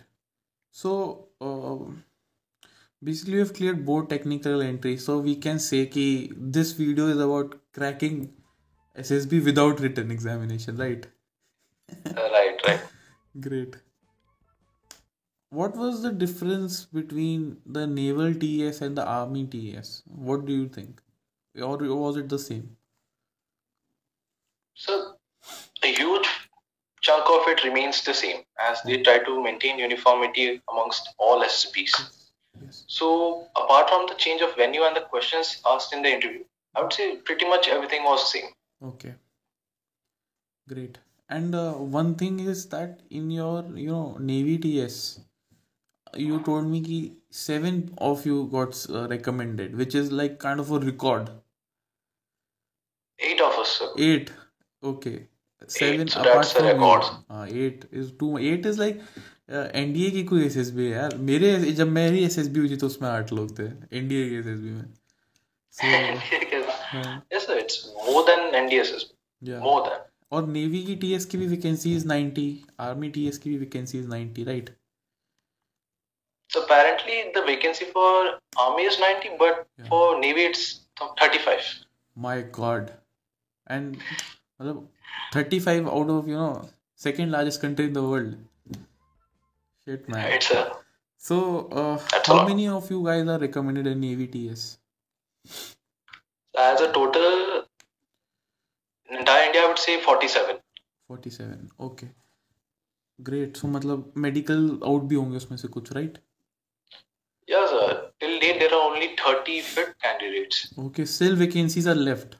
So, 0.79 0.93
um 1.41 2.03
basically, 3.03 3.33
we 3.33 3.39
have 3.39 3.53
cleared 3.53 3.85
both 3.85 4.07
technical 4.09 4.61
entry. 4.61 4.97
So 4.97 5.19
we 5.19 5.35
can 5.35 5.59
say 5.59 5.85
कि 5.87 6.05
this 6.57 6.71
video 6.73 7.07
is 7.07 7.19
about 7.27 7.55
cracking 7.73 8.19
SSB 8.95 9.39
without 9.39 9.79
written 9.79 10.11
examination, 10.11 10.77
right? 10.77 11.07
Uh, 12.05 12.29
right 12.31 12.59
right 12.67 12.81
Great. 13.39 13.75
what 15.51 15.75
was 15.75 16.01
the 16.01 16.11
difference 16.11 16.85
between 16.85 17.61
the 17.67 17.85
naval 17.85 18.33
TS 18.33 18.81
and 18.81 18.97
the 18.97 19.05
army 19.05 19.45
TS? 19.45 20.01
What 20.07 20.45
do 20.45 20.53
you 20.53 20.67
think? 20.67 21.01
Or 21.61 21.77
was 21.77 22.17
it 22.17 22.29
the 22.29 22.39
same? 22.39 22.77
So 24.73 25.19
a 25.83 25.87
huge 25.93 26.28
chunk 27.09 27.29
of 27.35 27.47
it 27.51 27.63
remains 27.63 28.03
the 28.03 28.13
same 28.13 28.41
as 28.69 28.81
they 28.83 29.01
try 29.01 29.17
to 29.27 29.41
maintain 29.43 29.79
uniformity 29.79 30.61
amongst 30.71 31.09
all. 31.17 31.43
Yes. 31.43 32.83
So 32.87 33.47
apart 33.55 33.89
from 33.89 34.05
the 34.07 34.15
change 34.15 34.41
of 34.41 34.55
venue 34.55 34.83
and 34.83 34.95
the 34.95 35.01
questions 35.01 35.61
asked 35.65 35.93
in 35.93 36.03
the 36.03 36.09
interview, 36.09 36.43
I 36.75 36.81
would 36.83 36.93
say 36.93 37.15
pretty 37.17 37.47
much 37.49 37.67
everything 37.67 38.03
was 38.03 38.31
same. 38.31 38.49
Okay. 38.83 39.13
Great. 40.67 40.99
And 41.29 41.55
uh, 41.55 41.73
one 41.73 42.15
thing 42.15 42.39
is 42.39 42.65
that 42.67 43.01
in 43.09 43.31
your, 43.31 43.63
you 43.75 43.89
know, 43.89 44.17
Navy 44.19 44.57
TS, 44.57 45.19
you 46.15 46.39
told 46.41 46.67
me 46.67 46.81
ki 46.81 47.13
seven 47.29 47.93
of 47.97 48.25
you 48.25 48.47
got 48.51 48.85
uh, 48.89 49.07
recommended, 49.07 49.75
which 49.75 49.95
is 49.95 50.11
like 50.11 50.39
kind 50.39 50.59
of 50.59 50.71
a 50.71 50.79
record. 50.79 51.29
Eight 53.19 53.41
of 53.41 53.59
us, 53.63 53.69
sir. 53.79 53.91
Eight. 53.97 54.31
Okay. 54.83 55.28
Seven 55.67 56.07
so 56.07 56.19
apart 56.21 56.35
that's 56.35 56.53
the 56.53 56.59
from 56.59 56.67
you. 56.67 56.73
record. 56.73 57.03
हाँ 57.31 57.47
eight 57.63 57.85
is 57.91 58.11
too 58.19 58.37
eight 58.37 58.65
is 58.65 58.79
like 58.79 59.01
NDA 59.49 60.09
की 60.11 60.23
कोई 60.23 60.43
SSB 60.45 60.85
है 60.85 60.91
यार 60.91 61.15
मेरे 61.29 61.47
जब 61.77 61.87
मेरी 61.91 62.23
SSB 62.25 62.59
हुई 62.59 62.69
थी 62.69 62.75
तो 62.77 62.87
उसमें 62.87 63.07
आठ 63.09 63.31
लोग 63.33 63.57
थे 63.59 63.63
एनडीए 63.97 64.29
की 64.29 64.35
एसएसबी 64.39 64.71
में 64.71 64.83
so 65.75 65.87
yes, 67.31 67.45
sir. 67.45 67.57
It's 67.57 67.77
more 68.07 68.23
than 68.27 68.53
NDSS. 68.59 69.05
yeah 69.41 69.59
More 69.59 69.81
than. 69.87 69.99
और 70.31 70.47
नेवी 70.47 70.83
की 70.85 70.95
टीएस 70.95 71.25
की 71.25 71.37
भी 71.37 71.47
वैकेंसी 71.47 71.95
इज़ 71.95 72.07
90 72.07 72.43
आर्मी 72.87 73.09
टीएस 73.11 73.37
की 73.37 73.49
भी 73.49 73.57
vacancy 73.57 73.99
is 73.99 74.07
90 74.09 74.45
right 74.47 74.69
So 76.49 76.61
apparently 76.63 77.15
the 77.33 77.41
vacancy 77.47 77.85
for 77.95 78.11
army 78.65 78.85
is 78.91 78.99
90, 78.99 79.31
but 79.39 79.57
Yeah. 79.79 79.87
for 79.89 80.03
navy 80.19 80.45
it's 80.51 80.63
35. 81.01 81.59
My 82.17 82.41
god 82.55 82.89
and 83.67 83.97
मतलब 84.61 84.89
35 85.35 85.89
out 85.89 86.09
of 86.09 86.29
you 86.29 86.37
know 86.37 86.69
second 87.03 87.31
largest 87.31 87.61
country 87.61 87.85
in 87.85 87.93
the 87.93 87.97
world 88.13 88.35
shit 89.87 90.09
man 90.09 90.39
uh, 91.71 91.97
how 92.25 92.35
lot. 92.35 92.49
many 92.49 92.65
of 92.73 92.89
you 92.91 92.99
guys 93.05 93.27
are 93.27 93.39
recommended 93.39 93.87
in 93.87 93.99
Navy 93.99 94.27
as 96.59 96.81
a 96.81 96.91
total 96.91 97.63
in 99.09 99.17
entire 99.17 99.45
India 99.47 99.61
I 99.61 99.67
would 99.67 99.79
say 99.79 99.99
47. 100.01 100.59
47. 101.07 101.69
Okay. 101.79 102.09
Great. 103.19 103.57
So, 103.57 103.67
मतलब 103.67 104.13
medical 104.25 104.65
out 104.83 105.07
भी 105.09 105.15
होंगे 105.15 105.37
उसमें 105.37 105.57
से 105.57 105.67
कुछ, 105.67 105.91
right? 105.93 106.17
Yes, 107.47 107.69
sir. 107.69 108.11
Till 108.19 108.39
date 108.39 108.59
there 108.59 108.73
are 108.73 108.83
only 108.91 109.09
30 109.23 109.61
fit 109.61 109.95
candidates. 110.01 110.61
Okay. 110.87 111.05
Still 111.05 111.35
vacancies 111.35 111.87
are 111.87 111.99
left. 112.09 112.37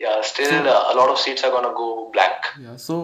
Yeah, 0.00 0.20
still 0.22 0.50
So- 0.50 0.60
uh, 0.72 0.92
a 0.92 0.94
lot 0.98 1.10
of 1.14 1.18
seats 1.18 1.44
are 1.44 1.50
gonna 1.54 1.72
go 1.78 1.86
blank. 2.12 2.46
Yeah. 2.60 2.76
So, 2.84 2.94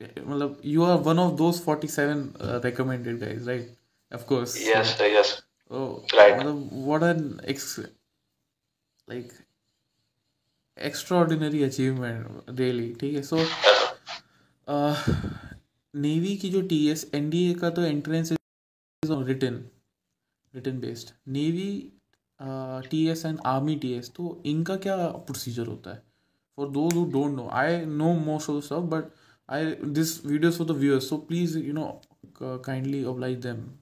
मतलब 0.00 0.62
you 0.74 0.84
are 0.84 0.96
one 1.08 1.18
of 1.24 1.36
those 1.40 1.58
47 1.66 2.22
uh, 2.40 2.60
recommended 2.64 3.20
guys, 3.24 3.46
right? 3.52 3.68
Of 4.12 4.26
course. 4.26 4.54
Yes, 4.68 4.96
sir, 4.98 5.08
yes. 5.16 5.34
Oh, 5.70 5.88
Right. 6.18 6.36
मतलब 6.38 6.70
what 6.86 7.02
an 7.08 7.20
ex 7.54 7.66
like 9.08 9.34
extraordinary 10.76 11.62
achievement 11.68 12.50
really 12.60 12.88
ठीक 13.00 13.14
है 13.14 13.22
so 13.28 13.44
sir. 13.44 15.28
Navy 15.94 16.36
की 16.36 16.48
जो 16.50 16.60
T 16.68 16.76
S 16.90 17.04
N 17.14 17.30
D 17.30 17.38
A 17.50 17.54
का 17.60 17.70
तो 17.76 17.82
entrance 17.84 18.30
is 18.32 19.12
written 19.28 19.54
written 20.54 20.78
based 20.80 21.10
navy 21.36 21.70
T 22.90 23.06
S 23.10 23.24
and 23.26 23.40
army 23.46 23.74
T 23.84 23.92
S 23.94 24.10
तो 24.16 24.40
इनका 24.46 24.76
क्या 24.84 24.96
प्रोसीजर 25.30 25.66
होता 25.66 25.90
है 25.94 26.02
for 26.60 26.70
those 26.76 26.92
who 26.92 27.04
don't 27.16 27.36
know 27.40 27.48
i 27.64 27.84
know 27.98 28.14
most 28.30 28.48
of 28.52 28.56
the 28.56 28.62
stuff 28.68 28.88
but 28.94 29.10
i 29.58 29.60
this 29.98 30.18
videos 30.32 30.58
for 30.62 30.66
the 30.70 30.78
viewers 30.80 31.08
so 31.12 31.18
please 31.30 31.56
you 31.68 31.72
know 31.72 31.90
kindly 32.62 33.04
oblige 33.04 33.40
them. 33.40 33.78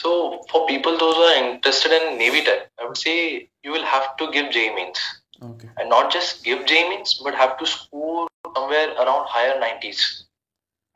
So 0.00 0.40
for 0.50 0.66
people 0.66 0.96
those 0.98 1.16
who 1.16 1.22
are 1.28 1.38
interested 1.44 1.94
in 1.96 2.18
navy 2.18 2.42
tech 2.48 2.60
i 2.80 2.86
would 2.86 2.96
say 2.96 3.48
you 3.64 3.72
will 3.76 3.86
have 3.94 4.16
to 4.18 4.30
give 4.36 4.52
JEE 4.56 4.74
mains. 4.74 5.00
Okay. 5.42 5.68
And 5.78 5.88
not 5.88 6.12
just 6.12 6.44
give 6.44 6.64
JEE 6.66 6.88
mains 6.90 7.14
but 7.24 7.34
have 7.34 7.58
to 7.58 7.66
score 7.66 8.28
somewhere 8.54 8.88
around 8.94 9.26
higher 9.34 9.56
90s 9.64 10.04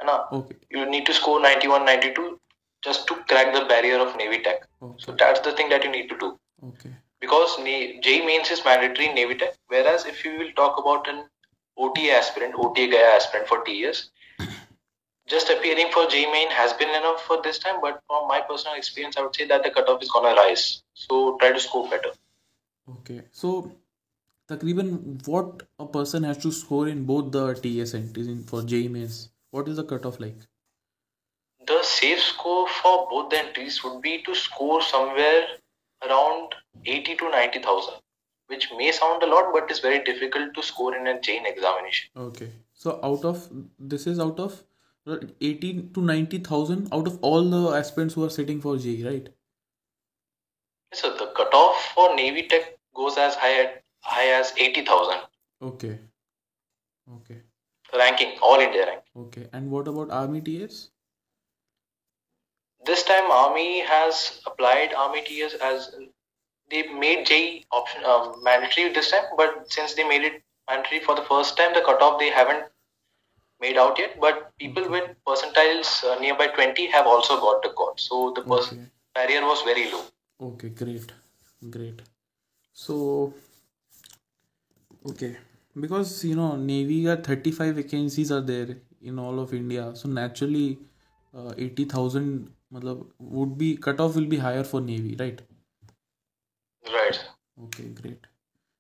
na? 0.04 0.25
okay. 0.40 0.57
You 0.71 0.88
need 0.95 1.07
to 1.07 1.14
score 1.14 1.40
91 1.40 1.85
92 1.85 2.38
just 2.85 3.07
to 3.09 3.16
crack 3.33 3.52
the 3.54 3.64
barrier 3.73 3.99
of 4.07 4.16
navy 4.16 4.42
tech. 4.47 4.69
Okay. 4.83 5.04
so 5.07 5.16
that's 5.25 5.40
the 5.40 5.52
thing 5.52 5.69
that 5.75 5.85
you 5.85 5.90
need 5.90 6.09
to 6.09 6.19
do. 6.26 6.33
Okay 6.73 6.95
because 7.22 7.56
JEE 7.56 8.26
mains 8.26 8.50
is 8.50 8.64
mandatory 8.64 9.08
in 9.08 9.14
Navy 9.14 9.36
Tech. 9.36 9.54
Whereas 9.68 10.04
if 10.06 10.24
you 10.24 10.36
will 10.38 10.52
talk 10.52 10.78
about 10.78 11.08
an 11.08 11.24
OTA 11.78 12.10
aspirant, 12.10 12.54
OTA 12.58 12.88
guy 12.88 13.16
aspirant 13.16 13.46
for 13.46 13.62
TS, 13.64 14.10
just 15.26 15.48
appearing 15.48 15.86
for 15.92 16.06
JEE 16.06 16.26
main 16.32 16.50
has 16.50 16.72
been 16.72 16.90
enough 16.90 17.22
for 17.22 17.40
this 17.42 17.60
time, 17.60 17.80
but 17.80 18.02
from 18.08 18.26
my 18.26 18.40
personal 18.40 18.76
experience, 18.76 19.16
I 19.16 19.22
would 19.22 19.36
say 19.36 19.46
that 19.46 19.62
the 19.62 19.70
cutoff 19.70 20.02
is 20.02 20.10
gonna 20.10 20.34
rise. 20.34 20.82
So 20.94 21.36
try 21.38 21.52
to 21.52 21.60
score 21.60 21.88
better. 21.88 22.10
Okay. 22.98 23.22
So 23.30 23.72
Takriban 24.48 25.26
what 25.26 25.62
a 25.78 25.86
person 25.86 26.24
has 26.24 26.38
to 26.38 26.50
score 26.50 26.88
in 26.88 27.04
both 27.04 27.30
the 27.30 27.54
TS 27.54 27.94
and 27.94 28.12
TS 28.12 28.50
for 28.50 28.62
JEE 28.62 28.88
mains. 28.88 29.30
What 29.52 29.68
is 29.68 29.76
the 29.76 29.84
cutoff 29.84 30.18
like? 30.18 30.36
The 31.66 31.82
safe 31.84 32.20
score 32.20 32.68
for 32.68 33.06
both 33.08 33.30
the 33.30 33.38
entries 33.38 33.84
would 33.84 34.02
be 34.02 34.22
to 34.22 34.34
score 34.34 34.82
somewhere 34.82 35.46
around 36.06 36.54
80 36.85 37.16
to 37.16 37.30
90,000, 37.30 37.94
which 38.47 38.68
may 38.76 38.92
sound 38.92 39.23
a 39.23 39.26
lot, 39.26 39.52
but 39.52 39.71
is 39.71 39.80
very 39.80 40.02
difficult 40.04 40.54
to 40.54 40.62
score 40.62 40.97
in 40.97 41.06
a 41.06 41.21
Jain 41.21 41.47
examination. 41.47 42.11
Okay. 42.16 42.50
So 42.75 43.00
out 43.02 43.25
of 43.25 43.49
this 43.78 44.06
is 44.06 44.18
out 44.21 44.38
of 44.38 44.64
80 45.40 45.90
to 45.94 46.00
90,000 46.00 46.88
out 46.92 47.06
of 47.09 47.18
all 47.23 47.42
the 47.42 47.76
aspirants 47.76 48.14
who 48.14 48.25
are 48.25 48.30
sitting 48.30 48.61
for 48.61 48.76
JEE, 48.76 49.04
right? 49.04 49.28
So 50.92 51.16
the 51.16 51.32
cutoff 51.37 51.92
for 51.94 52.14
Navy 52.14 52.47
Tech 52.47 52.78
goes 52.94 53.18
as 53.18 53.35
high, 53.35 53.62
at 53.62 53.82
high 54.00 54.28
as 54.38 54.52
80,000. 54.56 55.23
Okay. 55.61 55.99
Okay. 57.16 57.40
Ranking, 57.94 58.38
all 58.40 58.61
India 58.61 58.87
rank. 58.87 59.02
Okay. 59.16 59.49
And 59.52 59.71
what 59.71 59.88
about 59.88 60.11
Army 60.11 60.40
TS? 60.40 60.91
This 62.84 63.02
time, 63.04 63.30
Army 63.30 63.80
has 63.80 64.40
applied 64.46 64.92
Army 64.94 65.22
TS 65.22 65.54
as 65.54 65.94
they 66.70 66.82
made 66.88 67.26
JEE 67.26 67.64
option 67.70 68.04
um, 68.04 68.42
mandatory 68.42 68.92
this 68.92 69.10
time, 69.10 69.24
but 69.36 69.70
since 69.72 69.94
they 69.94 70.04
made 70.08 70.22
it 70.22 70.42
mandatory 70.68 71.00
for 71.00 71.14
the 71.14 71.22
first 71.22 71.56
time, 71.56 71.74
the 71.74 71.80
cutoff 71.80 72.18
they 72.18 72.30
haven't 72.30 72.64
made 73.60 73.76
out 73.76 73.98
yet. 73.98 74.18
But 74.20 74.56
people 74.58 74.88
with 74.88 75.10
percentiles 75.26 76.02
uh, 76.04 76.18
nearby 76.18 76.48
20 76.48 76.86
have 76.88 77.06
also 77.06 77.40
got 77.40 77.62
the 77.62 77.70
code, 77.70 78.00
so 78.00 78.32
the 78.34 78.42
pers- 78.42 78.72
Okay. 78.72 78.86
barrier 79.14 79.42
was 79.42 79.62
very 79.62 79.90
low. 79.92 80.02
Okay, 80.40 80.70
great. 80.70 81.12
Great. 81.70 82.02
So 82.72 83.32
okay. 85.10 85.36
Because 85.78 86.24
you 86.24 86.34
know 86.36 86.56
Navy 86.56 87.04
got 87.04 87.24
35 87.24 87.76
vacancies 87.76 88.30
are 88.32 88.40
there 88.40 88.76
in 89.00 89.18
all 89.18 89.38
of 89.40 89.54
India. 89.54 89.92
So 89.94 90.08
naturally 90.08 90.78
uh, 91.34 91.52
80,000 91.56 92.52
matlab, 92.72 93.06
would 93.18 93.56
be 93.58 93.76
cutoff 93.76 94.14
will 94.16 94.26
be 94.26 94.38
higher 94.38 94.64
for 94.64 94.80
Navy, 94.80 95.16
right? 95.18 95.40
Right. 96.86 97.20
Okay, 97.64 97.88
great. 98.00 98.26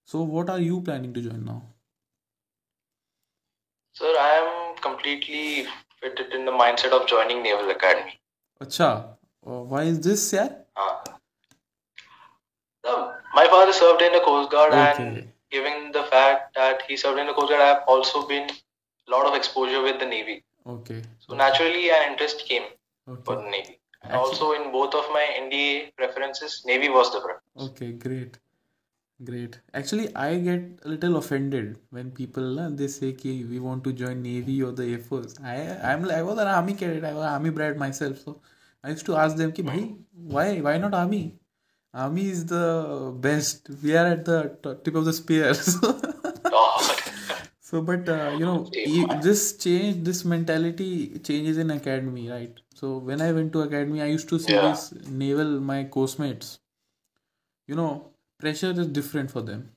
So 0.04 0.22
what 0.22 0.50
are 0.50 0.58
you 0.58 0.80
planning 0.80 1.14
to 1.14 1.20
join 1.20 1.44
now? 1.44 1.62
Sir, 3.94 4.14
I 4.18 4.30
am 4.42 4.76
completely 4.82 5.66
fitted 6.00 6.32
in 6.32 6.44
the 6.44 6.52
mindset 6.52 6.92
of 6.92 7.06
joining 7.06 7.42
Naval 7.42 7.70
Academy. 7.70 8.18
Acha, 8.60 9.16
uh, 9.46 9.62
why 9.72 9.82
is 9.82 10.00
this, 10.00 10.32
yeah? 10.32 10.48
Uh, 10.76 10.98
my 13.34 13.46
father 13.46 13.72
served 13.72 14.02
in 14.02 14.12
the 14.12 14.20
Coast 14.20 14.50
Guard, 14.50 14.72
Okay. 14.72 15.04
and 15.04 15.32
given 15.50 15.92
the 15.92 16.02
fact 16.04 16.54
that 16.54 16.82
he 16.88 16.96
served 16.96 17.18
in 17.18 17.26
the 17.26 17.32
Coast 17.32 17.50
Guard, 17.50 17.60
I 17.60 17.68
have 17.68 17.84
also 17.86 18.26
been 18.26 18.50
a 18.50 19.10
lot 19.10 19.26
of 19.26 19.34
exposure 19.34 19.82
with 19.82 19.98
the 20.00 20.06
Navy. 20.06 20.44
Okay. 20.66 21.02
So 21.18 21.34
naturally, 21.34 21.90
an 21.90 22.12
interest 22.12 22.44
came 22.48 22.64
for 23.24 23.36
the 23.36 23.48
Navy. 23.50 23.78
Actually- 24.04 24.18
also, 24.18 24.52
in 24.52 24.72
both 24.72 24.94
of 24.94 25.04
my 25.12 25.26
NDA 25.40 25.92
preferences, 25.96 26.62
Navy 26.66 26.88
was 26.88 27.12
the 27.12 27.20
preference. 27.20 27.70
Okay, 27.70 27.92
great. 27.92 28.38
Great. 29.24 29.60
Actually, 29.72 30.14
I 30.16 30.38
get 30.38 30.62
a 30.84 30.88
little 30.88 31.16
offended 31.16 31.78
when 31.90 32.10
people 32.10 32.58
uh, 32.58 32.68
they 32.70 32.88
say 32.88 33.12
ki 33.12 33.44
we 33.44 33.60
want 33.60 33.84
to 33.84 33.92
join 33.92 34.20
Navy 34.22 34.62
or 34.62 34.72
the 34.72 34.86
Air 34.94 34.98
Force. 34.98 35.36
I 35.44 35.54
I'm 35.90 36.10
I 36.10 36.22
was 36.22 36.38
an 36.38 36.48
army 36.48 36.74
cadet. 36.74 37.04
I 37.04 37.12
was 37.18 37.24
army 37.24 37.50
brat 37.50 37.76
myself. 37.76 38.18
So 38.24 38.40
I 38.82 38.90
used 38.90 39.06
to 39.06 39.14
ask 39.14 39.36
them 39.36 39.52
ki 39.52 39.62
bhai 39.62 39.94
why 40.36 40.48
why 40.66 40.76
not 40.78 40.98
army? 41.02 41.22
Army 41.94 42.26
is 42.30 42.46
the 42.46 42.66
best. 43.28 43.70
We 43.82 43.94
are 43.96 44.06
at 44.06 44.24
the 44.24 44.40
tip 44.82 44.94
of 44.96 45.04
the 45.04 45.12
spear. 45.12 45.52
God. 45.82 46.71
So, 47.72 47.82
but 47.82 48.08
uh, 48.08 48.30
you 48.30 48.44
know, 48.44 48.70
this 48.84 49.56
change, 49.56 50.04
this 50.04 50.24
mentality 50.24 51.18
changes 51.18 51.58
in 51.58 51.70
academy, 51.72 52.28
right? 52.30 52.56
So, 52.74 52.98
when 52.98 53.20
I 53.20 53.32
went 53.32 53.52
to 53.54 53.62
academy, 53.62 54.00
I 54.02 54.06
used 54.06 54.28
to 54.28 54.38
see 54.38 54.52
Yeah. 54.54 54.60
these 54.68 54.92
naval 55.08 55.58
my 55.60 55.84
course 55.84 56.18
mates. 56.20 56.60
You 57.66 57.74
know, 57.74 58.12
pressure 58.38 58.70
is 58.70 58.86
different 58.88 59.30
for 59.30 59.42
them 59.42 59.72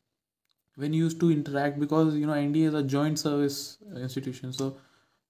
when 0.76 0.94
you 0.94 1.06
used 1.06 1.20
to 1.22 1.32
interact 1.32 1.80
because 1.80 2.16
you 2.16 2.28
know 2.28 2.34
NDA 2.34 2.70
is 2.70 2.76
a 2.76 2.84
joint 2.84 3.20
service 3.20 3.80
institution, 3.96 4.54
so 4.54 4.78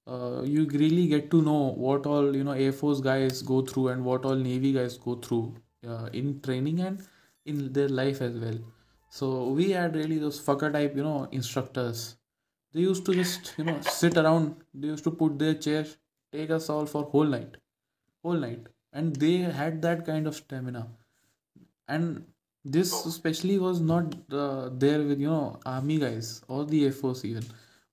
uh, 0.08 0.44
you 0.44 0.66
really 0.70 1.08
get 1.08 1.32
to 1.32 1.42
know 1.42 1.74
what 1.88 2.06
all 2.08 2.36
you 2.36 2.44
know 2.44 2.52
Air 2.54 2.74
Force 2.74 3.02
guys 3.02 3.42
go 3.44 3.62
through 3.62 3.90
and 3.90 4.06
what 4.06 4.26
all 4.26 4.36
Navy 4.36 4.74
guys 4.74 4.98
go 4.98 5.16
through 5.16 5.56
uh, 5.88 6.10
in 6.14 6.42
training 6.42 6.82
and 6.82 7.06
in 7.46 7.74
their 7.74 7.90
life 7.90 8.22
as 8.22 8.36
well. 8.38 8.60
So 9.10 9.50
we 9.50 9.72
had 9.72 9.96
really 9.96 10.20
those 10.20 10.40
fucker 10.42 10.72
type, 10.74 10.96
you 10.96 11.04
know, 11.04 11.28
instructors. 11.32 12.18
They 12.76 12.82
used 12.82 13.06
to 13.06 13.14
just, 13.16 13.54
you 13.58 13.64
know, 13.64 13.80
sit 13.82 14.18
around. 14.18 14.56
They 14.74 14.90
used 14.90 15.06
to 15.06 15.12
put 15.12 15.40
their 15.40 15.54
chair, 15.54 15.86
take 16.34 16.50
us 16.52 16.70
all 16.70 16.86
for 16.86 17.04
whole 17.04 17.24
night, 17.24 17.56
whole 18.22 18.34
night, 18.34 18.68
and 18.92 19.16
they 19.16 19.38
had 19.60 19.82
that 19.84 20.06
kind 20.06 20.28
of 20.28 20.36
stamina. 20.36 20.88
And 21.88 22.26
this 22.66 23.06
especially 23.06 23.60
was 23.60 23.80
not 23.80 24.14
uh, 24.32 24.70
there 24.74 25.00
with 25.04 25.22
you 25.22 25.30
know 25.30 25.60
army 25.66 26.00
guys 26.00 26.42
or 26.50 26.66
the 26.66 26.84
air 26.86 26.92
force 26.92 27.24
even, 27.24 27.46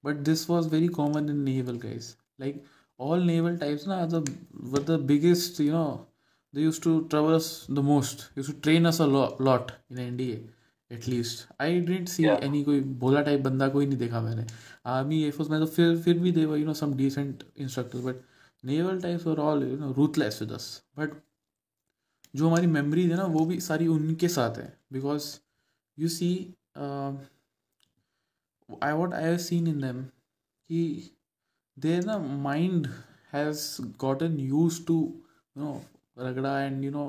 but 0.03 0.25
this 0.25 0.49
was 0.49 0.67
very 0.67 0.89
common 0.89 1.29
in 1.29 1.45
naval 1.45 1.77
guys. 1.77 2.17
Like 2.39 2.65
all 2.99 3.19
naval 3.31 3.57
types, 3.59 3.87
na 3.87 4.07
the 4.07 4.23
were 4.73 4.81
the 4.81 4.99
biggest. 4.99 5.61
You 5.61 5.73
know, 5.77 6.07
they 6.53 6.63
used 6.63 6.83
to 6.83 6.95
us 7.21 7.67
the 7.69 7.83
most. 7.93 8.31
Used 8.35 8.51
to 8.51 8.61
train 8.69 8.87
us 8.87 8.99
a 8.99 9.07
lot, 9.07 9.41
lot 9.41 9.73
in 9.91 9.99
NDA. 10.09 10.41
At least 10.93 11.47
I 11.63 11.81
didn't 11.81 12.09
see 12.09 12.25
any 12.27 12.63
कोई 12.65 12.81
भोला 13.01 13.23
type 13.23 13.41
बंदा 13.41 13.69
कोई 13.69 13.87
नहीं 13.87 13.99
देखा 13.99 14.21
मैंने। 14.21 14.47
Army 14.87 15.23
air force 15.23 15.51
में 15.51 15.59
तो 15.61 15.67
फिर 15.67 15.97
फिर 16.03 16.19
भी 16.19 16.33
there were 16.33 16.59
you 16.59 16.67
know 16.67 16.75
some 16.75 16.95
decent 16.97 17.45
instructor 17.57 17.99
but 18.03 18.23
naval 18.65 19.01
types 19.01 19.27
और 19.27 19.41
all 19.41 19.65
you 19.65 19.77
know 19.77 19.93
ruthless 19.93 20.41
with 20.43 20.53
us 20.53 20.67
but 20.99 21.15
जो 22.35 22.49
हमारी 22.49 22.67
मेमरीज 22.67 23.11
है 23.11 23.17
ना 23.17 23.25
वो 23.29 23.45
भी 23.47 23.61
सारी 23.61 23.87
उनके 23.89 24.29
साथ 24.29 24.59
है। 24.59 24.73
Because 24.93 25.25
you 25.99 26.09
see 26.09 26.33
I 28.83 28.93
what 28.93 29.15
I 29.15 29.25
have 29.25 29.37
seen 29.39 29.67
in 29.69 29.81
them 29.81 30.03
कि 30.05 31.11
देर 31.77 32.05
ना 32.05 32.19
mind 32.19 32.87
has 33.33 33.67
gotten 34.01 34.39
used 34.41 34.85
to 34.87 34.99
you 35.57 35.63
know 35.63 35.81
रगड़ा 36.19 36.61
and 36.63 36.85
you 36.85 36.91
know 36.91 37.07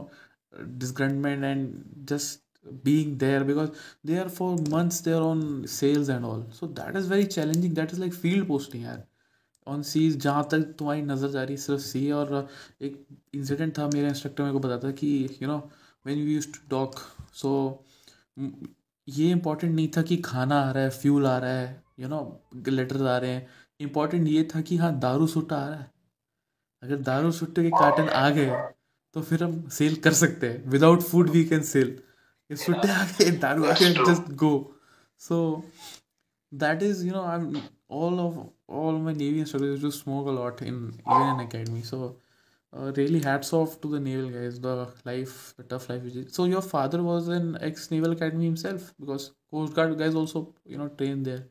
disgruntlement 0.53 1.43
and 1.43 1.83
just 2.07 2.42
being 2.83 3.17
there 3.17 3.43
because 3.43 3.71
they 4.03 4.17
are 4.17 4.29
for 4.29 4.49
months 4.73 5.01
they 5.01 5.13
are 5.13 5.23
on 5.23 5.67
sales 5.67 6.09
and 6.09 6.25
all. 6.25 6.45
So 6.51 6.67
that 6.67 6.95
is 6.95 7.07
very 7.07 7.27
challenging. 7.27 7.73
That 7.73 7.91
is 7.93 7.99
like 7.99 8.13
field 8.13 8.47
posting 8.47 8.83
यार 8.83 9.03
on 9.67 9.81
seas 9.83 10.15
जहाँ 10.23 10.47
तक 10.51 10.63
तुम्हारी 10.79 11.01
नज़र 11.01 11.29
जा 11.31 11.43
रही 11.43 11.55
है 11.55 11.61
सिर्फ़ 11.61 11.81
सी 11.81 12.09
और 12.11 12.47
एक 12.81 13.05
इंसिडेंट 13.35 13.77
था 13.77 13.87
मेरे 13.93 14.07
इंस्ट्रक्टर 14.07 14.43
मेरे 14.43 14.53
को 14.53 14.59
बताता 14.59 14.91
कि 14.91 15.11
you 15.41 15.47
know 15.47 15.57
when 16.05 16.19
you 16.19 16.25
use 16.25 16.47
to 16.53 16.59
talk 16.69 16.99
so 17.33 17.51
ये 19.07 19.29
इंपॉर्टेंट 19.31 19.73
नहीं 19.75 19.87
था 19.97 20.01
कि 20.01 20.17
खाना 20.25 20.59
आ 20.61 20.71
रहा 20.71 20.83
है 20.83 20.89
फ्यूल 20.89 21.27
आ 21.27 21.37
रहा 21.37 21.59
है 21.59 21.83
यू 21.99 22.07
नो 22.07 22.21
लेटर्स 22.67 23.01
आ 23.01 23.17
रहे 23.17 23.31
हैं. 23.31 23.47
इंपॉर्टेंट 23.79 24.27
ये 24.27 24.47
था 24.55 24.61
कि 24.61 24.77
हाँ 24.77 24.97
दारू 24.99 25.27
सुट्टा 25.27 25.57
आ 25.57 25.67
रहा 25.67 25.79
है. 25.79 25.91
अगर 26.83 26.97
दारू 27.09 27.31
सुट्टे 27.31 27.63
के 27.63 27.69
कार्टन 27.69 28.09
आ 28.09 28.29
गए 28.29 28.51
तो 29.15 29.21
फिर 29.21 29.43
हम 29.43 29.61
सेल 29.69 29.95
कर 30.03 30.13
सकते 30.13 30.49
हैं. 30.49 30.69
Without 30.69 31.01
food 31.01 31.29
we 31.29 31.43
can 31.45 31.63
sell 31.63 31.97
If 32.53 32.67
you 32.67 32.73
tell 32.75 32.81
that 32.83 33.59
way, 33.59 33.71
I 33.71 33.75
can 33.75 33.93
just 34.05 34.35
go. 34.35 34.73
So 35.17 35.63
that 36.51 36.83
is, 36.83 37.03
you 37.03 37.11
know, 37.11 37.23
I'm 37.23 37.61
all 37.87 38.19
of 38.19 38.49
all 38.67 38.99
my 39.07 39.13
navy 39.13 39.39
instructors 39.39 39.81
used 39.81 39.97
to 39.97 40.03
smoke 40.03 40.27
a 40.27 40.31
lot 40.31 40.61
in 40.61 40.77
even 41.09 41.27
in 41.29 41.39
academy. 41.39 41.81
So 41.81 42.17
uh, 42.75 42.91
really 42.97 43.19
hats 43.21 43.53
off 43.53 43.79
to 43.81 43.89
the 43.95 43.99
naval 43.99 44.29
guys 44.29 44.59
the 44.59 44.87
life 45.05 45.53
the 45.57 45.63
tough 45.63 45.89
life 45.89 46.03
which 46.03 46.15
is 46.15 46.33
so 46.35 46.45
your 46.45 46.61
father 46.61 47.01
was 47.03 47.27
an 47.27 47.57
ex 47.61 47.91
naval 47.91 48.11
academy 48.11 48.45
himself? 48.45 48.93
Because 48.99 49.31
coast 49.51 49.73
guard 49.73 49.97
guys 49.97 50.15
also 50.15 50.53
you 50.65 50.77
know 50.77 50.87
trained 50.89 51.25
there. 51.25 51.45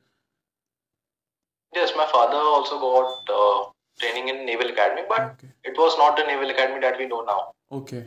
Yes 1.74 1.92
my 1.96 2.06
father 2.06 2.42
also 2.56 2.80
got 2.80 3.32
uh, 3.38 3.70
training 4.00 4.28
in 4.28 4.44
naval 4.46 4.68
academy 4.68 5.02
but 5.08 5.22
okay. 5.22 5.52
it 5.64 5.78
was 5.84 5.96
not 5.98 6.16
the 6.16 6.24
naval 6.24 6.50
academy 6.50 6.80
that 6.80 6.98
we 6.98 7.06
know 7.06 7.22
now. 7.22 7.40
Okay. 7.70 8.04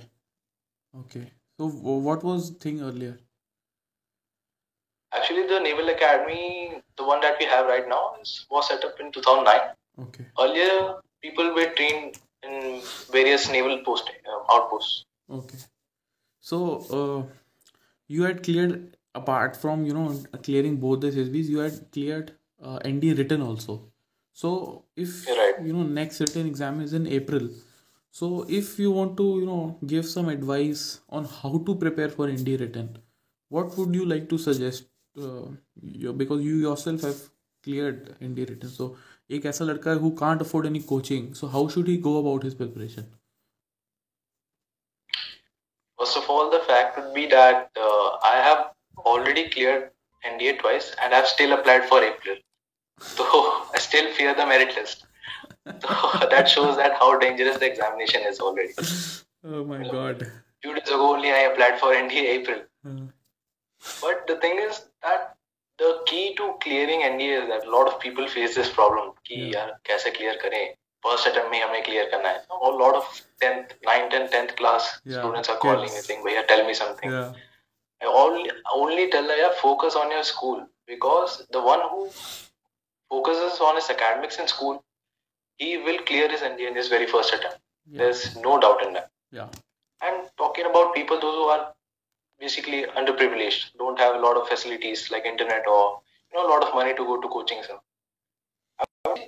Okay 1.00 1.26
so 1.58 1.68
what 2.10 2.24
was 2.24 2.50
thing 2.66 2.82
earlier 2.82 3.18
Actually, 5.16 5.48
the 5.48 5.60
Naval 5.60 5.90
Academy, 5.90 6.82
the 6.98 7.04
one 7.04 7.22
that 7.22 7.38
we 7.40 7.46
have 7.46 7.68
right 7.68 7.88
now, 7.88 8.16
is, 8.22 8.46
was 8.50 8.68
set 8.68 8.84
up 8.84 9.00
in 9.00 9.12
2009. 9.12 9.60
okay 10.06 10.26
Earlier, 10.40 10.96
people 11.22 11.54
were 11.54 11.70
trained 11.78 12.18
in 12.44 12.82
various 13.12 13.50
naval 13.50 13.82
post 13.86 14.10
uh, 14.10 14.54
outposts. 14.54 15.06
Okay. 15.30 15.58
So, 16.40 16.58
uh, 16.98 17.34
you 18.08 18.24
had 18.24 18.44
cleared, 18.44 18.98
apart 19.16 19.56
from, 19.56 19.86
you 19.86 19.94
know, 19.94 20.22
clearing 20.44 20.78
both 20.78 21.02
the 21.02 21.12
SSBs, 21.12 21.46
you 21.46 21.60
had 21.60 21.92
cleared 21.92 22.34
uh, 22.62 22.80
ND 22.88 23.18
written 23.18 23.42
also. 23.42 23.92
So, 24.34 24.84
if, 24.96 25.26
right. 25.28 25.56
you 25.64 25.74
know, 25.74 25.84
next 25.84 26.20
written 26.20 26.46
exam 26.46 26.82
is 26.82 26.94
in 26.94 27.08
April 27.08 27.50
So, 28.15 28.45
if 28.49 28.79
you 28.79 28.91
want 28.91 29.17
to, 29.19 29.25
you 29.41 29.47
know, 29.47 29.79
give 29.87 30.07
some 30.07 30.29
advice 30.29 31.01
on 31.09 31.25
how 31.25 31.63
to 31.67 31.75
prepare 31.75 32.09
for 32.09 32.29
ND 32.29 32.61
written, 32.61 32.99
what 33.49 33.77
would 33.77 33.95
you 33.95 34.05
like 34.05 34.29
to 34.31 34.39
suggest? 34.39 34.85
Uh, 35.21 35.47
you, 35.83 36.13
because 36.13 36.43
you 36.43 36.57
yourself 36.57 37.03
have 37.03 37.21
cleared 37.63 38.15
ND 38.23 38.51
written. 38.51 38.69
So, 38.69 38.97
एक 39.31 39.47
ऐसा 39.47 39.65
लड़का 39.65 39.91
है 39.91 40.01
who 40.01 40.11
can't 40.19 40.41
afford 40.41 40.67
any 40.67 40.81
coaching. 40.81 41.33
So, 41.35 41.49
how 41.49 41.67
should 41.69 41.87
he 41.87 41.97
go 41.97 42.19
about 42.19 42.43
his 42.43 42.55
preparation? 42.55 43.07
First 45.99 46.17
of 46.17 46.29
all, 46.31 46.51
the 46.51 46.61
fact 46.61 46.99
would 46.99 47.15
be 47.15 47.27
that 47.27 47.71
uh, 47.77 48.09
I 48.25 48.37
have 48.43 48.71
already 49.05 49.49
cleared 49.51 49.91
NDA 50.27 50.59
twice 50.59 50.95
and 51.03 51.15
I've 51.15 51.27
still 51.27 51.53
applied 51.53 51.85
for 51.89 52.03
April. 52.03 52.37
So 53.01 53.25
I 53.75 53.79
still 53.79 54.13
fear 54.15 54.35
the 54.35 54.47
merit 54.47 54.75
list. 54.77 55.05
So 55.67 56.27
that 56.35 56.49
shows 56.49 56.77
that 56.77 56.95
how 56.99 57.19
dangerous 57.19 57.59
the 57.59 57.67
examination 57.71 58.23
is 58.31 58.41
already. 58.41 58.73
Oh 59.45 59.65
my 59.65 59.83
god. 59.89 60.27
Few 60.63 60.75
days 60.75 60.89
ago 60.89 61.15
only 61.15 61.31
I 61.31 61.41
applied 61.51 61.79
for 61.81 61.93
NDA 61.95 62.25
April. 62.39 62.61
Uh, 62.87 63.07
But 64.01 64.27
the 64.27 64.37
thing 64.37 64.59
is 64.59 64.81
that 65.03 65.37
the 65.79 65.91
key 66.07 66.35
to 66.39 66.55
clearing 66.63 67.01
NDA 67.03 67.37
is 67.43 67.49
that 67.49 67.67
a 67.67 67.71
lot 67.75 67.89
of 67.93 67.99
people 68.01 68.27
face 68.29 68.55
this 68.55 68.71
problem 68.79 69.13
कि 69.29 69.37
Yeah. 69.37 69.53
यार 69.55 69.71
कैसे 69.91 70.11
clear 70.19 70.35
करें 70.43 70.75
first 71.07 71.29
attempt 71.31 71.51
में 71.53 71.61
हमें 71.63 71.83
clear 71.85 72.05
करना 72.15 72.29
है 72.35 72.43
a 72.71 72.73
lot 72.83 72.99
of 72.99 73.07
10th 73.45 73.73
9th 73.91 74.19
and 74.21 74.29
10th 74.35 74.53
class 74.61 74.91
Yeah, 75.05 75.21
students 75.23 75.49
are 75.55 75.57
calling 75.65 75.87
me 75.87 75.95
kids. 75.95 76.11
saying 76.11 76.25
भैया 76.27 76.47
tell 76.53 76.67
me 76.67 76.75
something 76.83 77.15
yeah. 77.17 77.33
I 78.03 78.13
only 78.25 78.51
only 78.83 79.09
tell 79.17 79.27
them 79.33 79.39
yeah, 79.45 79.57
focus 79.63 79.97
on 80.03 80.11
your 80.17 80.23
school 80.35 80.61
because 80.95 81.39
the 81.57 81.63
one 81.71 81.87
who 81.95 82.05
focuses 83.11 83.61
on 83.61 83.77
his 83.77 83.89
academics 83.97 84.39
in 84.39 84.47
school 84.57 84.83
he 85.58 85.78
will 85.78 86.00
clear 86.00 86.30
his 86.30 86.42
NDA 86.42 86.68
in 86.70 86.76
his 86.76 86.88
very 86.88 87.08
first 87.08 87.34
attempt. 87.34 87.60
Yeah. 87.90 88.00
there's 88.00 88.36
no 88.38 88.60
doubt 88.60 88.84
in 88.86 88.94
that. 88.94 89.10
Yeah. 89.32 89.48
and 90.02 90.30
talking 90.38 90.66
about 90.66 90.94
people 90.96 91.20
those 91.20 91.36
who 91.36 91.46
are 91.56 91.74
basically 92.40 92.80
underprivileged 93.00 93.78
don't 93.82 94.00
have 94.00 94.16
a 94.16 94.20
lot 94.20 94.38
of 94.38 94.48
facilities 94.48 95.10
like 95.12 95.26
internet 95.26 95.68
or 95.74 96.00
you 96.32 96.38
know 96.38 96.48
a 96.48 96.52
lot 96.54 96.64
of 96.68 96.74
money 96.74 96.94
to 97.00 97.06
go 97.10 97.20
to 97.22 97.28
coaching 97.36 97.62
center 97.68 99.26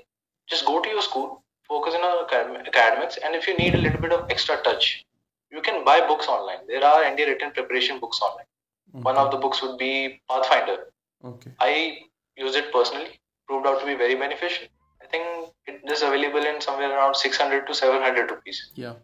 just 0.49 0.65
go 0.65 0.81
to 0.81 0.89
your 0.89 1.01
school 1.01 1.43
focus 1.67 1.93
on 1.95 2.01
academ- 2.25 2.67
academics 2.67 3.17
and 3.23 3.35
if 3.35 3.47
you 3.47 3.55
need 3.57 3.75
a 3.75 3.77
little 3.85 4.01
bit 4.01 4.11
of 4.11 4.29
extra 4.29 4.57
touch 4.67 5.05
you 5.51 5.61
can 5.61 5.83
buy 5.85 6.05
books 6.07 6.27
online. 6.27 6.59
There 6.67 6.83
are 6.83 7.03
NDA 7.03 7.27
written 7.27 7.51
preparation 7.51 7.99
books 7.99 8.19
online. 8.21 8.45
One 8.91 9.17
of 9.17 9.31
the 9.31 9.37
books 9.37 9.61
would 9.61 9.77
be 9.77 10.21
pathfinder. 10.29 10.77
Okay. 11.25 11.51
i 11.59 11.99
used 12.35 12.55
it 12.55 12.71
personally 12.71 13.19
proved 13.47 13.65
out 13.65 13.79
to 13.79 13.85
be 13.85 13.95
very 13.95 14.15
beneficial 14.15 14.67
i 15.06 15.06
think 15.14 15.74
it 15.74 15.94
is 15.96 16.02
available 16.08 16.44
in 16.52 16.60
somewhere 16.66 16.90
around 16.96 17.16
600 17.16 17.66
to 17.66 17.74
700 17.74 18.30
rupees 18.36 18.62
Yeah. 18.84 18.94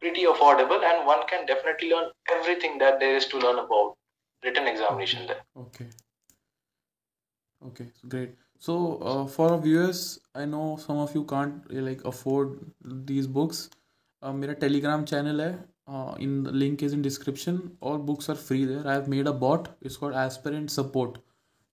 pretty 0.00 0.24
affordable 0.30 0.82
and 0.92 1.06
one 1.10 1.26
can 1.32 1.46
definitely 1.50 1.90
learn 1.90 2.08
everything 2.38 2.78
that 2.84 2.98
there 3.04 3.16
is 3.20 3.26
to 3.34 3.38
learn 3.44 3.60
about 3.66 3.94
written 4.46 4.66
examination 4.72 5.26
there 5.28 5.42
Okay. 5.66 5.86
Okay. 7.66 7.86
Great. 8.08 8.34
So, 8.58 8.74
uh, 8.98 9.26
for 9.26 9.50
our 9.52 9.58
viewers, 9.58 10.00
I 10.34 10.44
know 10.44 10.76
some 10.76 10.98
of 10.98 11.14
you 11.14 11.24
can't 11.24 11.62
uh, 11.70 11.80
like 11.80 12.04
afford 12.04 12.58
these 13.10 13.26
books. 13.26 13.70
Uh, 14.22 14.32
मेरा 14.32 14.58
Telegram 14.60 15.04
channel 15.12 15.40
है. 15.40 15.64
Uh, 15.86 16.14
in 16.26 16.42
the 16.44 16.52
link 16.52 16.82
is 16.82 16.92
in 16.92 17.02
description. 17.02 17.58
All 17.80 17.98
books 18.10 18.28
are 18.28 18.34
free 18.34 18.64
there. 18.64 18.86
I 18.86 18.94
have 18.94 19.08
made 19.14 19.26
a 19.26 19.32
bot. 19.32 19.68
It's 19.80 19.96
called 19.96 20.14
Aspirant 20.14 20.70
Support. 20.70 21.18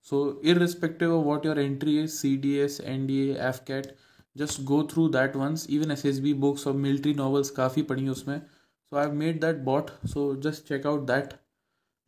So, 0.05 0.39
irrespective 0.43 1.11
of 1.11 1.23
what 1.23 1.43
your 1.43 1.59
entry 1.59 1.97
is, 1.99 2.23
CDS, 2.23 2.79
NDA, 2.81 3.37
AFCAT, 3.39 3.91
just 4.37 4.65
go 4.65 4.81
through 4.83 5.09
that 5.09 5.35
once. 5.35 5.69
Even 5.69 5.89
SSB 5.89 6.39
books 6.39 6.65
or 6.65 6.73
military 6.73 7.15
novels 7.15 7.49
काफ़ी 7.51 7.81
पढ़ी 7.81 8.03
हैं 8.03 8.09
उसमें. 8.09 8.41
So, 8.89 8.97
I've 8.97 9.13
made 9.13 9.41
that 9.41 9.63
bot. 9.65 9.91
So, 10.05 10.35
just 10.47 10.67
check 10.67 10.85
out 10.85 11.05
that. 11.07 11.35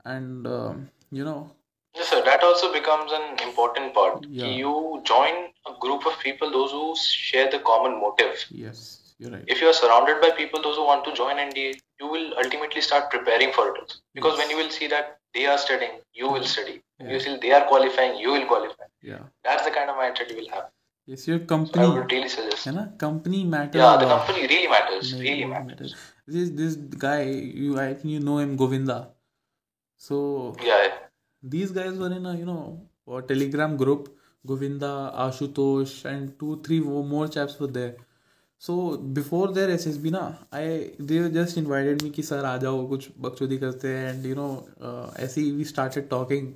And, 0.05 0.47
um, 0.47 0.89
you 1.11 1.23
know, 1.23 1.51
yes 1.95 2.09
sir 2.09 2.23
that 2.25 2.43
also 2.43 2.73
becomes 2.73 3.11
an 3.11 3.47
important 3.47 3.93
part. 3.93 4.25
Yeah. 4.29 4.47
You 4.47 5.01
join 5.03 5.35
a 5.67 5.73
group 5.79 6.05
of 6.05 6.19
people, 6.19 6.51
those 6.51 6.71
who 6.71 6.95
share 6.95 7.49
the 7.51 7.59
common 7.59 7.99
motive. 8.01 8.45
yes 8.49 8.81
you're 9.19 9.31
right 9.31 9.43
If 9.47 9.61
you 9.61 9.67
are 9.67 9.73
surrounded 9.73 10.19
by 10.21 10.31
people, 10.31 10.61
those 10.61 10.75
who 10.75 10.85
want 10.85 11.05
to 11.05 11.13
join 11.13 11.35
NDA, 11.37 11.75
you 11.99 12.07
will 12.07 12.33
ultimately 12.37 12.81
start 12.81 13.09
preparing 13.11 13.53
for 13.53 13.67
it. 13.69 13.79
also. 13.81 13.97
Because 14.15 14.37
Yes. 14.37 14.39
when 14.39 14.49
you 14.49 14.57
will 14.57 14.69
see 14.69 14.87
that 14.87 15.19
they 15.35 15.45
are 15.45 15.57
studying, 15.57 15.99
you 16.13 16.29
will 16.29 16.43
study. 16.43 16.81
Yeah. 17.00 17.12
You 17.12 17.20
see 17.24 17.36
they 17.42 17.52
are 17.52 17.64
qualifying, 17.68 18.16
you 18.24 18.32
will 18.36 18.46
qualify. 18.46 18.86
yeah 19.08 19.24
That's 19.48 19.64
the 19.66 19.72
kind 19.78 19.90
of 19.90 19.96
mindset 20.02 20.30
you 20.34 20.36
will 20.42 20.48
have. 20.54 20.64
yes 21.12 21.26
your 21.28 21.38
So 21.38 21.44
I 21.44 21.48
company 21.52 21.86
would 21.98 22.12
really 22.14 22.28
suggest. 22.32 22.66
है 22.68 22.72
ना 22.78 22.82
company 23.02 23.42
matters 23.52 23.80
Yeah, 23.82 23.96
the 24.02 24.08
company 24.14 24.46
really 24.54 24.68
matters. 24.72 25.12
Really 25.12 25.28
really 25.28 25.46
matters. 25.52 25.68
matters. 25.68 25.94
This 26.36 26.50
this 26.62 26.74
guy 27.06 27.20
you 27.66 27.78
I 27.84 27.94
think 27.94 28.12
you 28.16 28.24
know 28.30 28.38
him 28.44 28.56
Govinda. 28.64 28.98
So 29.96 30.18
Yeah, 30.70 30.88
these 31.42 31.70
guys 31.80 31.96
were 32.04 32.12
in 32.18 32.26
a 32.26 32.34
you 32.42 32.44
know 32.52 32.60
a 33.06 33.22
telegram 33.32 33.76
group. 33.76 34.14
Govinda, 34.46 34.90
Ashutosh, 35.22 35.94
and 36.10 36.28
two 36.42 36.60
three 36.66 36.80
more 37.14 37.26
chaps 37.28 37.58
were 37.60 37.66
there. 37.78 37.96
So 38.66 38.74
before 39.18 39.48
their 39.56 39.68
SSB 39.78 40.10
ना 40.18 40.22
I 40.52 40.92
they 41.10 41.18
just 41.30 41.56
invited 41.62 42.02
me 42.06 42.10
कि 42.18 42.22
sir 42.28 42.44
आ 42.44 42.56
जाओ 42.64 42.86
कुछ 42.92 43.08
बकचोदी 43.26 43.58
करते 43.64 43.88
हैं 43.96 44.06
and 44.12 44.28
you 44.30 44.36
know 44.38 44.50
uh, 44.88 45.06
ऐसे 45.26 45.40
ही 45.40 45.52
we 45.58 45.66
started 45.74 46.08
talking. 46.14 46.48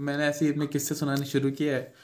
मैंने 0.00 0.26
ऐसे 0.26 0.44
ही 0.44 0.52
अपने 0.52 0.66
किस्से 0.68 0.94
सुनाने 0.94 1.24
शुरू 1.26 1.50
किया 1.52 1.76
है 1.76 1.94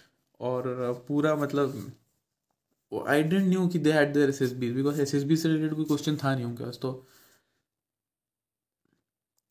और 0.41 1.05
पूरा 1.09 1.35
मतलब 1.37 3.07
आई 3.09 3.23
डेंट 3.23 3.47
न्यू 3.47 3.67
कि 3.69 3.79
they 3.79 3.93
had 3.93 4.13
their 4.13 4.29
S 4.29 4.41
S 4.43 4.53
B 4.55 4.71
because 4.73 5.01
S 5.01 5.15
S 5.15 5.23
B 5.23 5.37
से 5.37 5.49
रिलेटेड 5.49 5.75
कोई 5.77 5.85
क्वेश्चन 5.85 6.17
था 6.17 6.35
नहीं 6.35 6.45
उनके 6.45 6.65
पास 6.65 6.79
तो 6.83 6.93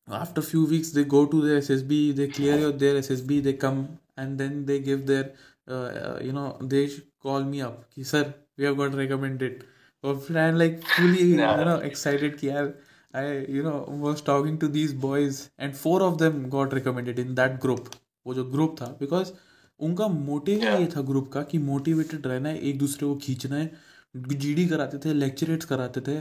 after 0.08 0.42
few 0.42 0.64
weeks 0.66 0.94
they 0.94 1.04
go 1.10 1.24
to 1.24 1.42
their 1.42 1.56
S 1.56 1.70
S 1.70 1.82
B 1.82 2.00
they 2.12 2.26
clear 2.26 2.60
your 2.60 2.72
their 2.74 2.96
S 2.96 3.10
S 3.10 3.20
B 3.26 3.40
they 3.40 3.52
come 3.58 3.86
and 4.18 4.36
then 4.38 4.64
they 4.64 4.78
give 4.80 4.98
their 5.06 6.24
you 6.26 6.32
know 6.32 6.48
they 6.64 6.86
call 7.22 7.44
me 7.44 7.60
up 7.60 7.84
कि 7.94 8.04
sir 8.04 8.32
we 8.58 8.64
have 8.64 8.74
got 8.76 8.94
recommended 8.94 9.62
और 10.04 10.18
फिर 10.18 10.38
I 10.38 10.48
am 10.48 10.56
like 10.56 10.80
fully 10.86 11.30
you 11.32 11.64
know 11.64 11.80
excited 11.82 12.38
कि 12.38 12.48
यार 12.48 12.72
I 13.14 13.44
you 13.48 13.62
know 13.62 13.84
was 14.00 14.24
talking 14.26 14.58
to 14.60 14.68
these 14.70 14.94
boys 15.00 15.42
and 15.60 15.74
four 15.74 16.02
of 16.02 16.18
them 16.18 16.44
got 16.50 16.74
recommended 16.74 17.18
in 17.18 17.34
that 17.34 17.60
group 17.60 17.88
वो 18.26 18.34
जो 18.34 18.44
group 18.44 18.76
था 18.80 18.86
because 19.00 19.32
उनका 19.80 20.08
motive 20.08 20.60
Yeah. 20.60 20.80
ये 20.80 20.86
था 20.86 21.02
ग्रुप 21.02 21.28
का 21.32 21.42
कि 21.42 21.58
मोटिवेटेड 21.58 22.26
रहना 22.26 22.48
है 22.48 22.58
एक 22.58 22.78
दूसरे 22.78 23.08
को 23.08 23.14
खींचना 23.16 23.56
है 23.56 23.70
जीडी 24.14 24.66
कराते 24.68 24.98
थे 24.98 25.14
लेक्चरेट्स 25.14 25.66
कराते 25.66 26.00
थे 26.00 26.20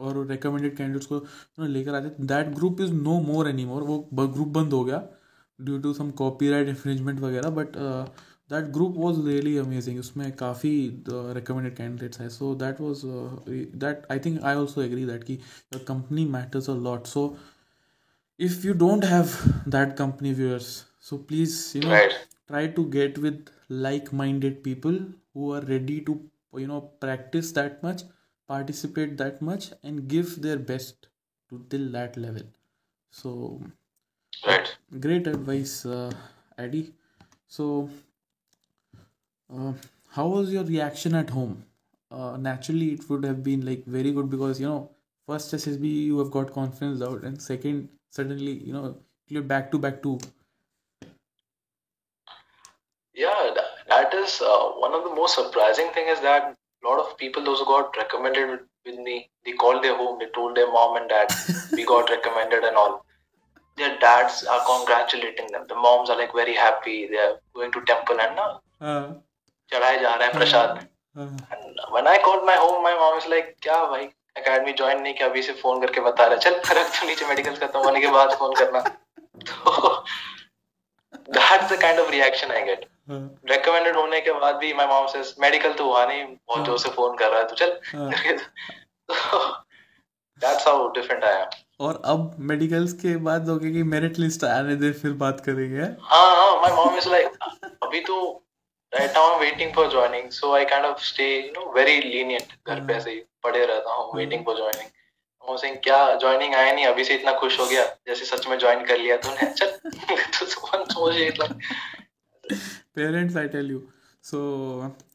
और 0.00 0.26
रिकमेंडेड 0.26 0.76
कैंडिडेट्स 0.76 1.06
को 1.06 1.26
लेकर 1.66 1.94
आते 1.94 2.10
थे। 2.10 2.26
That 2.26 2.54
group 2.54 2.80
is 2.80 2.92
no 2.92 3.20
more 3.20 3.48
any 3.48 3.64
more 3.64 3.82
वो 3.82 3.98
ग्रुप 4.12 4.48
बंद 4.48 4.72
हो 4.72 4.84
गया 4.84 5.02
due 5.60 5.78
to 5.78 5.92
some 5.94 6.10
copyright 6.10 6.68
infringement 6.68 7.20
वगैरह 7.20 7.50
but 7.50 7.76
that 8.50 8.64
group 8.64 8.94
was 8.96 9.20
really 9.26 9.56
amazing 9.58 9.98
उसमें 10.00 10.32
काफ़ी 10.32 11.04
रिकमेंडेड 11.08 11.76
कैंडिडेट्स 11.76 12.20
है 12.20 12.28
so 12.28 12.54
that 12.54 12.80
was 12.80 13.02
that 13.76 14.06
I 14.10 14.18
think 14.18 14.42
I 14.42 14.54
also 14.54 14.82
agree 14.82 15.06
that 15.06 15.24
कि 15.24 15.34
your 15.34 15.84
company 15.88 16.24
matters 16.24 16.70
a 16.70 16.74
lot 16.74 17.06
so 17.06 17.36
if 18.40 18.66
you 18.66 18.74
don't 18.74 19.04
have 19.04 19.30
that 19.68 19.96
company 19.96 20.34
viewers 20.34 20.93
so 21.06 21.16
please 21.30 21.54
you 21.76 21.82
know 21.84 21.90
Right. 21.96 22.14
try 22.50 22.62
to 22.78 22.84
get 22.96 23.18
with 23.26 23.50
like-minded 23.86 24.62
people 24.68 24.98
who 25.34 25.52
are 25.56 25.62
ready 25.72 26.00
to 26.08 26.14
you 26.62 26.66
know 26.72 26.80
practice 27.06 27.52
that 27.58 27.82
much 27.88 28.02
participate 28.54 29.16
that 29.22 29.40
much 29.50 29.70
and 29.82 30.06
give 30.14 30.34
their 30.46 30.58
best 30.72 31.08
to 31.50 31.64
till 31.70 31.90
that 31.98 32.16
level 32.26 32.46
so 33.22 33.32
Right. 34.46 34.76
great 35.00 35.26
advice 35.26 35.84
uh, 35.86 36.10
Addy 36.58 36.92
so 37.48 37.90
uh, 39.52 39.72
how 40.10 40.26
was 40.28 40.52
your 40.52 40.64
reaction 40.64 41.14
at 41.14 41.30
home 41.30 41.64
uh, 42.10 42.36
naturally 42.36 42.92
it 42.94 43.08
would 43.08 43.24
have 43.24 43.42
been 43.42 43.64
like 43.66 43.84
very 43.86 44.12
good 44.12 44.28
because 44.30 44.60
you 44.60 44.66
know 44.66 44.90
first 45.26 45.54
ssb 45.60 45.92
you 46.10 46.18
have 46.18 46.30
got 46.30 46.52
confidence 46.52 47.02
out 47.02 47.22
and 47.24 47.40
second 47.40 47.88
suddenly 48.10 48.54
you 48.68 48.72
know 48.72 48.96
you're 49.28 49.48
back 49.54 49.70
to 49.70 49.78
back 49.78 50.02
two 50.02 50.18
Yeah, 53.14 53.52
that, 53.54 53.64
that 53.88 54.14
is 54.14 54.40
uh, 54.42 54.72
one 54.93 54.93
of 54.93 55.03
the 55.03 55.13
most 55.15 55.35
surprising 55.35 55.89
thing 55.93 56.07
is 56.07 56.19
that 56.21 56.55
a 56.83 56.87
lot 56.87 56.99
of 56.99 57.17
people, 57.17 57.43
those 57.43 57.59
who 57.59 57.65
got 57.65 57.95
recommended 57.97 58.49
with, 58.49 58.61
with 58.85 58.99
me, 58.99 59.29
they 59.45 59.51
called 59.53 59.83
their 59.83 59.95
home, 59.95 60.17
they 60.19 60.27
told 60.33 60.55
their 60.55 60.71
mom 60.71 60.97
and 60.97 61.09
dad, 61.09 61.33
we 61.73 61.85
got 61.85 62.09
recommended 62.09 62.63
and 62.63 62.75
all. 62.75 63.05
Their 63.77 63.97
dads 63.99 64.43
are 64.43 64.61
congratulating 64.65 65.51
them. 65.51 65.65
The 65.67 65.75
moms 65.75 66.09
are 66.09 66.17
like 66.17 66.33
very 66.33 66.53
happy. 66.53 67.07
They 67.07 67.17
are 67.17 67.35
going 67.53 67.71
to 67.71 67.81
temple 67.81 68.19
and 68.19 68.35
na 68.35 68.47
uh, 68.81 69.13
चढ़ाए 69.71 69.99
जा 70.01 70.13
रहे 70.15 70.27
हैं 70.27 70.33
प्रसाद 70.33 70.87
uh, 71.15 71.29
And 71.53 71.79
when 71.91 72.07
I 72.07 72.17
called 72.17 72.45
my 72.45 72.55
home, 72.55 72.83
my 72.83 72.93
mom 72.93 73.17
is 73.19 73.27
like, 73.33 73.55
क्या 73.61 73.83
भाई 73.91 74.09
academy 74.37 74.73
join 74.81 75.01
नहीं 75.01 75.13
किया 75.13 75.27
अभी 75.29 75.41
से 75.43 75.53
फोन 75.61 75.81
करके 75.81 76.01
बता 76.01 76.25
रहा 76.25 76.33
है 76.33 76.39
चल 76.39 76.77
रख 76.77 76.99
तो 76.99 77.07
नीचे 77.07 77.25
मेडिकल 77.27 77.55
खत्म 77.65 77.79
होने 77.85 78.01
के 78.01 78.11
बाद 78.17 78.35
फोन 78.39 78.55
करना 78.59 78.81
तो 79.51 80.03
that's 81.31 81.69
the 81.69 81.77
kind 81.77 81.99
of 81.99 82.09
reaction 82.09 82.51
I 82.51 82.65
get. 82.65 82.85
हाँ। 83.08 83.40
रिकमेंडेड 83.50 83.96
होने 83.96 84.20
के 84.20 84.32
बाद 84.32 84.54
भी 84.56 84.72
माय 84.74 84.86
मॉम 84.86 85.06
सेज 85.06 85.34
मेडिकल 85.40 85.72
तो 85.72 85.84
हुआ 85.84 86.04
नहीं 86.06 86.24
बहुत 86.24 86.64
ज़ोर 86.66 86.78
से 86.78 86.88
फ़ोन 86.90 87.16
कर 87.16 87.30
रहा 87.30 87.40
है 87.40 87.46
तो 87.46 87.54
चल. 87.54 87.78
That's 90.40 90.66
how 90.68 90.88
different 90.92 91.24
I 91.24 91.34
am 91.34 91.46
और 91.80 92.02
अब 92.04 92.36
मेडिकल्स 92.38 92.92
के 92.92 93.16
बाद 93.16 93.48
लोगे 93.48 93.70
कि 93.70 93.82
मेरिट 93.82 94.18
लिस्ट 94.18 94.44
आने 94.44 94.76
दे 94.76 94.90
फिर 94.92 95.12
बात 95.12 95.40
करेंगे 95.40 95.80
हाँ? 95.80 96.36
हाँ 96.36 96.60
माय 96.62 96.72
मॉम 96.72 96.96
इज़ 96.98 97.08
लाइक 97.08 97.38
अभी 97.82 98.00
तो 98.00 98.16
right 98.94 99.10
now 99.10 99.28
I 99.28 99.34
am 99.34 99.40
waiting 99.40 99.74
for 99.74 99.88
joining 99.88 100.30
so 100.30 100.52
I 100.54 100.64
kind 100.64 100.86
of 100.86 101.02
stay 101.02 101.36
you 101.36 101.52
know 101.52 101.72
very 101.72 102.00
lenient 102.00 102.52
घर 102.68 102.80
पे 102.80 102.92
हाँ। 102.92 103.00
ऐसे 103.00 103.10
ही 103.10 103.22
पड़े 103.42 103.66
रहता 103.66 103.92
हूँ 103.92 104.16
waiting 104.16 104.44
for 104.44 104.56
joining 104.56 104.88
Mohan 105.44 105.56
Singh 105.56 105.74
क्या 105.84 106.14
ज्वाइनिंग 106.14 106.54
आया 106.54 106.72
नहीं? 106.72 106.86
अभी 106.86 107.04
से 107.04 107.14
इतना 107.14 107.32
खुश 107.32 107.60
हो 107.60 107.66
गया 107.66 107.84
जैसे 108.06 108.24
सच 108.24 108.46
में 108.46 108.58
ज्वाइन 108.58 108.84
कर 108.84 108.98
लिया 108.98 109.16
तूने 109.16 109.50
चल. 109.50 109.66
तो 110.38 110.46
सुबह 110.46 110.84
सोच 110.84 111.38
parents 112.96 113.36
i 113.36 113.46
tell 113.56 113.72
you 113.74 113.80
so 114.24 114.40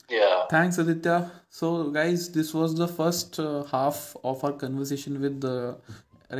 yeah 0.09 0.45
thanks 0.53 0.77
aditya 0.77 1.17
so 1.59 1.71
guys 1.99 2.29
this 2.37 2.53
was 2.53 2.75
the 2.75 2.87
first 2.87 3.39
uh, 3.39 3.63
half 3.71 4.15
of 4.23 4.43
our 4.43 4.53
conversation 4.65 5.21
with 5.21 5.39
the 5.41 5.57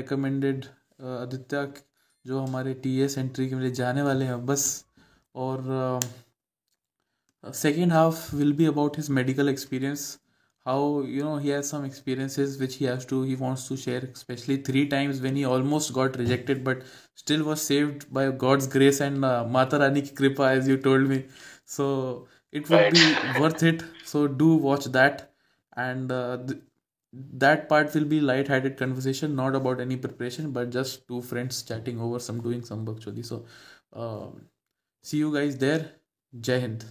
recommended 0.01 0.67
uh, 0.99 1.27
aditya 1.27 1.67
जो 2.25 2.39
हमारे 2.39 2.73
टी 2.83 2.99
एस 3.01 3.17
एंट्री 3.17 3.47
के 3.49 3.59
लिए 3.59 3.71
जाने 3.71 4.01
वाले 4.01 4.25
हैं 4.25 4.45
बस 4.45 4.63
और 5.35 5.99
second 7.43 7.91
half 7.91 8.35
will 8.35 8.51
be 8.53 8.65
about 8.65 8.97
his 8.97 9.09
medical 9.17 9.49
experience 9.49 10.03
how 10.65 11.01
you 11.01 11.23
know 11.23 11.37
he 11.37 11.49
has 11.49 11.69
some 11.69 11.85
experiences 11.85 12.59
which 12.59 12.75
he 12.75 12.85
has 12.85 13.05
to 13.05 13.21
he 13.23 13.35
wants 13.35 13.67
to 13.67 13.77
share 13.77 14.01
especially 14.13 14.57
three 14.57 14.87
times 14.87 15.21
when 15.21 15.35
he 15.35 15.45
almost 15.45 15.93
got 15.93 16.17
rejected 16.17 16.63
but 16.63 16.83
still 17.15 17.43
was 17.43 17.61
saved 17.61 18.05
by 18.13 18.29
god's 18.31 18.67
grace 18.67 18.99
and 18.99 19.23
uh, 19.25 19.43
mata 19.57 19.79
rani 19.79 20.01
ki 20.01 20.13
kripa 20.21 20.49
as 20.57 20.67
you 20.67 20.77
told 20.77 21.07
me. 21.07 21.25
So 21.65 22.27
it 22.51 22.69
would 22.69 22.81
Right. 22.81 22.91
be 22.91 23.19
worth 23.39 23.63
it. 23.63 23.83
So 24.03 24.27
do 24.27 24.55
watch 24.55 24.85
that. 24.85 25.31
And 25.75 26.11
uh, 26.11 26.37
th- 26.47 26.59
that 27.43 27.67
part 27.69 27.93
will 27.93 28.05
be 28.05 28.19
light-hearted 28.19 28.77
conversation 28.77 29.35
not 29.35 29.55
about 29.55 29.79
any 29.81 29.95
preparation 29.97 30.51
but 30.51 30.69
just 30.69 31.07
two 31.07 31.21
friends 31.21 31.61
chatting 31.63 31.99
over 31.99 32.19
some 32.19 32.41
doing 32.41 32.63
some 32.63 32.85
bakchodi 32.85 33.25
so 33.25 33.45
um, 33.93 34.41
see 35.03 35.17
you 35.17 35.33
guys 35.33 35.57
there. 35.57 35.91
Jai 36.39 36.59
hind 36.59 36.85